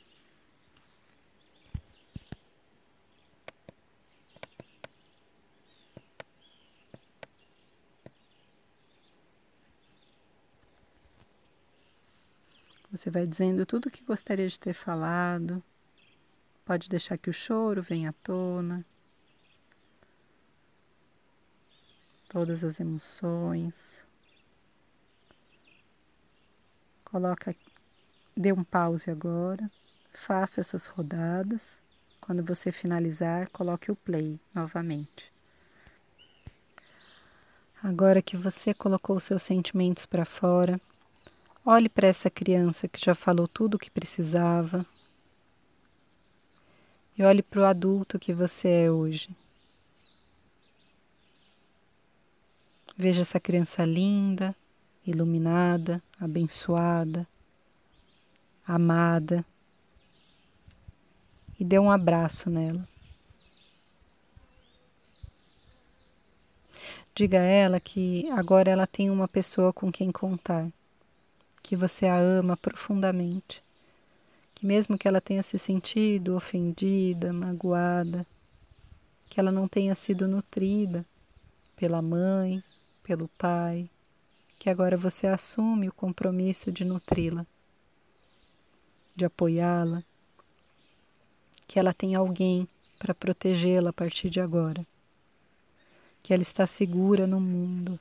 [12.98, 15.64] Você vai dizendo tudo o que gostaria de ter falado.
[16.66, 18.84] Pode deixar que o choro venha à tona.
[22.28, 24.04] Todas as emoções.
[27.06, 27.56] Coloca,
[28.36, 29.70] dê um pause agora,
[30.12, 31.80] faça essas rodadas.
[32.20, 35.32] Quando você finalizar, coloque o play novamente.
[37.82, 40.82] Agora que você colocou seus sentimentos para fora,
[41.70, 44.86] olhe para essa criança que já falou tudo o que precisava.
[47.18, 49.30] E olhe para o adulto que você é hoje.
[52.96, 54.56] Veja essa criança linda,
[55.06, 57.28] iluminada, abençoada,
[58.66, 59.46] amada.
[61.60, 62.88] E dê um abraço nela.
[67.14, 70.72] Diga a ela que agora ela tem uma pessoa com quem contar,
[71.68, 73.62] que você a ama profundamente,
[74.56, 78.26] que mesmo que ela tenha se sentido ofendida, magoada,
[79.30, 81.06] que ela não tenha sido nutrida
[81.76, 82.64] pela mãe,
[83.04, 83.90] pelo pai,
[84.58, 87.46] que agora você assume o compromisso de nutri-la,
[89.14, 90.02] de apoiá-la,
[91.68, 92.66] que ela tem alguém
[92.98, 94.88] para protegê-la a partir de agora
[96.24, 98.00] que ela está segura no mundo.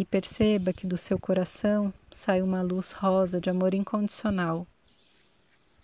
[0.00, 4.66] E perceba que do seu coração sai uma luz rosa de amor incondicional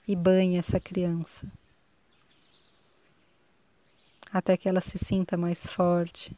[0.08, 1.46] e banhe essa criança,
[4.32, 6.34] até que ela se sinta mais forte,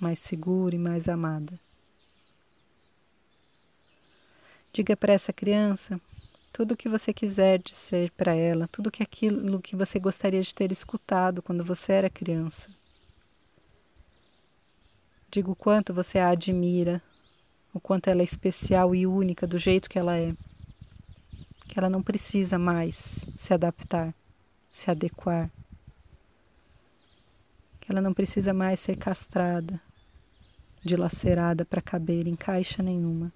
[0.00, 1.56] mais segura e mais amada.
[4.72, 6.00] Diga para essa criança
[6.52, 10.52] tudo o que você quiser dizer para ela, tudo que aquilo que você gostaria de
[10.52, 12.68] ter escutado quando você era criança.
[15.30, 17.02] Diga o quanto você a admira,
[17.74, 20.34] o quanto ela é especial e única do jeito que ela é.
[21.66, 24.14] Que ela não precisa mais se adaptar,
[24.70, 25.50] se adequar.
[27.78, 29.78] Que ela não precisa mais ser castrada,
[30.82, 33.30] dilacerada para caber em caixa nenhuma.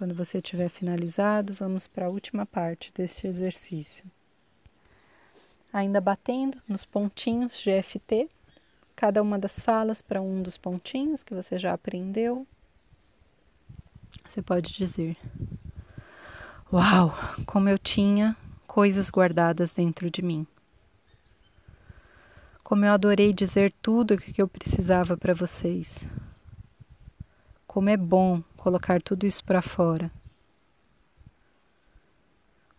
[0.00, 4.02] Quando você tiver finalizado, vamos para a última parte deste exercício.
[5.70, 8.26] Ainda batendo nos pontinhos de FT,
[8.96, 12.46] cada uma das falas para um dos pontinhos que você já aprendeu.
[14.26, 15.18] Você pode dizer:
[16.72, 17.12] Uau,
[17.44, 18.34] como eu tinha
[18.66, 20.46] coisas guardadas dentro de mim.
[22.64, 26.08] Como eu adorei dizer tudo o que eu precisava para vocês.
[27.72, 30.10] Como é bom colocar tudo isso para fora.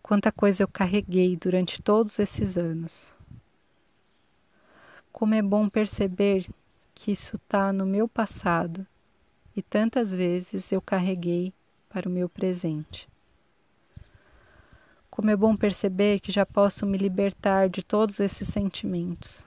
[0.02, 3.10] Quanta coisa eu carreguei durante todos esses anos.
[5.10, 6.46] Como é bom perceber
[6.94, 8.86] que isso está no meu passado
[9.56, 11.54] e tantas vezes eu carreguei
[11.88, 13.08] para o meu presente.
[15.10, 19.42] Como é bom perceber que já posso me libertar de todos esses sentimentos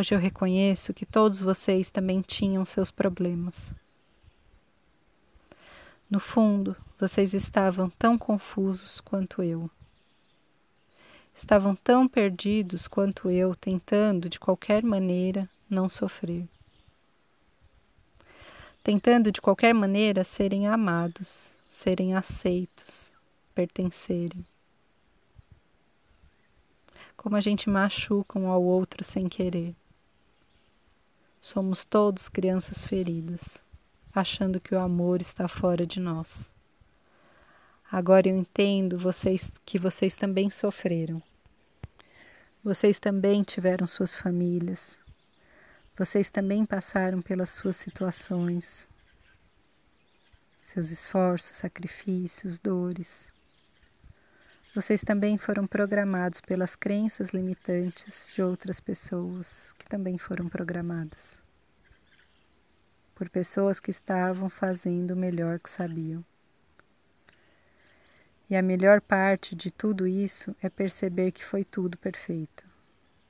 [0.00, 3.74] Hoje eu reconheço que todos vocês também tinham seus problemas.
[6.08, 9.70] No fundo, vocês estavam tão confusos quanto eu.
[11.34, 16.48] Estavam tão perdidos quanto eu, tentando de qualquer maneira não sofrer.
[18.82, 23.12] Tentando de qualquer maneira serem amados, serem aceitos,
[23.54, 24.46] pertencerem.
[27.18, 29.74] Como a gente machuca um ao outro sem querer.
[31.40, 33.62] Somos todos crianças feridas,
[34.14, 36.52] achando que o amor está fora de nós.
[37.90, 41.22] Agora eu entendo vocês que vocês também sofreram.
[42.62, 44.98] Vocês também tiveram suas famílias.
[45.96, 48.86] Vocês também passaram pelas suas situações,
[50.60, 53.30] seus esforços, sacrifícios, dores.
[54.72, 61.42] Vocês também foram programados pelas crenças limitantes de outras pessoas que também foram programadas.
[63.12, 66.24] Por pessoas que estavam fazendo o melhor que sabiam.
[68.48, 72.64] E a melhor parte de tudo isso é perceber que foi tudo perfeito.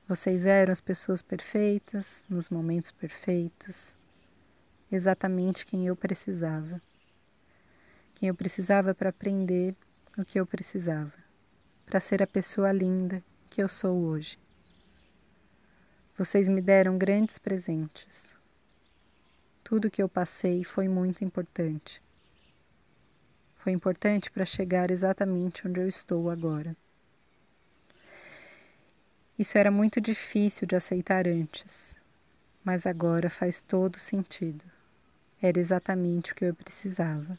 [0.07, 3.95] Vocês eram as pessoas perfeitas, nos momentos perfeitos,
[4.91, 6.79] exatamente quem eu precisava.
[8.13, 9.75] Quem eu precisava para aprender
[10.15, 11.20] o que eu precisava
[11.91, 14.39] para ser a pessoa linda que eu sou hoje.
[16.17, 18.33] Vocês me deram grandes presentes.
[19.61, 22.01] Tudo que eu passei foi muito importante.
[23.57, 26.77] Foi importante para chegar exatamente onde eu estou agora.
[29.37, 31.93] Isso era muito difícil de aceitar antes,
[32.63, 34.63] mas agora faz todo sentido.
[35.41, 37.37] Era exatamente o que eu precisava.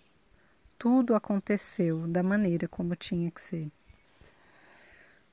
[0.79, 3.73] Tudo aconteceu da maneira como tinha que ser.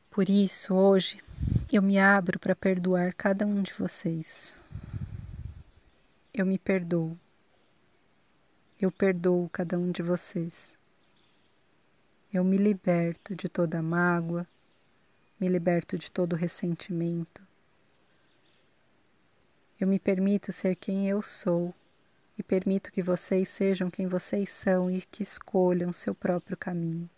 [0.10, 1.24] Por isso, hoje,
[1.72, 4.51] eu me abro para perdoar cada um de vocês.
[6.34, 7.16] Eu me perdoo.
[8.82, 10.72] Eu perdoo cada um de vocês.
[12.34, 14.47] Eu me liberto de toda mágoa,
[15.39, 17.41] me liberto de todo ressentimento.
[19.80, 21.74] Eu me permito ser quem eu sou
[22.36, 27.10] e permito que vocês sejam quem vocês são e que escolham seu próprio caminho.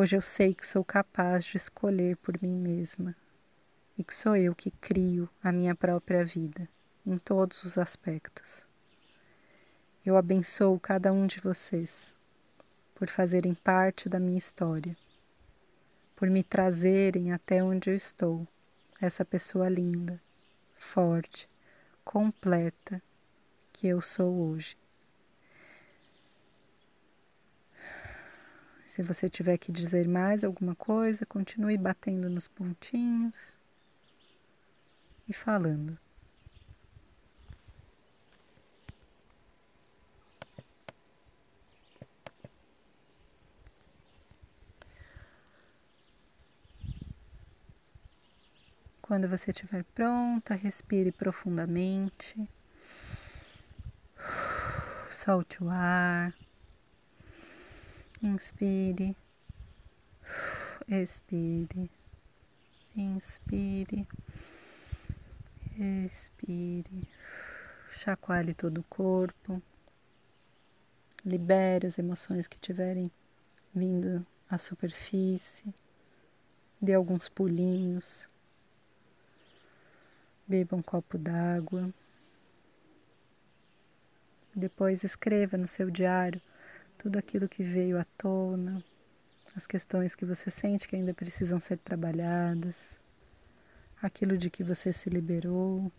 [0.00, 3.16] Hoje eu sei que sou capaz de escolher por mim mesma
[3.98, 6.68] e que sou eu que crio a minha própria vida
[7.04, 8.64] em todos os aspectos.
[10.06, 12.14] Eu abençoo cada um de vocês
[12.94, 14.96] por fazerem parte da minha história,
[16.14, 18.46] por me trazerem até onde eu estou,
[19.00, 20.22] essa pessoa linda,
[20.76, 21.50] forte,
[22.04, 23.02] completa
[23.72, 24.76] que eu sou hoje.
[28.98, 33.56] Se você tiver que dizer mais alguma coisa, continue batendo nos pontinhos
[35.28, 35.96] e falando.
[49.00, 52.50] Quando você estiver pronta, respire profundamente.
[55.08, 56.34] Solte o ar.
[58.22, 59.14] Inspire.
[60.88, 61.90] Expire.
[62.96, 64.06] Inspire.
[65.78, 67.08] Expire.
[67.90, 69.62] Chacoalhe todo o corpo.
[71.24, 73.10] Libere as emoções que tiverem
[73.74, 75.74] vindo à superfície.
[76.80, 78.26] Dê alguns pulinhos
[80.48, 81.92] Beba um copo d'água.
[84.56, 86.40] Depois escreva no seu diário
[86.98, 88.84] tudo aquilo que veio à tona,
[89.54, 92.98] as questões que você sente que ainda precisam ser trabalhadas,
[94.02, 95.90] aquilo de que você se liberou.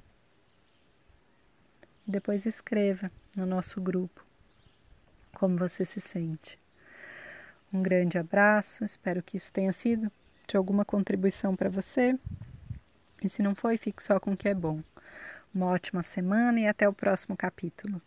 [2.06, 4.26] Depois escreva no nosso grupo
[5.34, 6.60] como você se sente.
[7.72, 10.12] Um grande abraço, espero que isso tenha sido
[10.47, 12.18] de alguma contribuição para você.
[13.22, 14.82] E se não foi, fique só com o que é bom.
[15.54, 18.02] Uma ótima semana e até o próximo capítulo.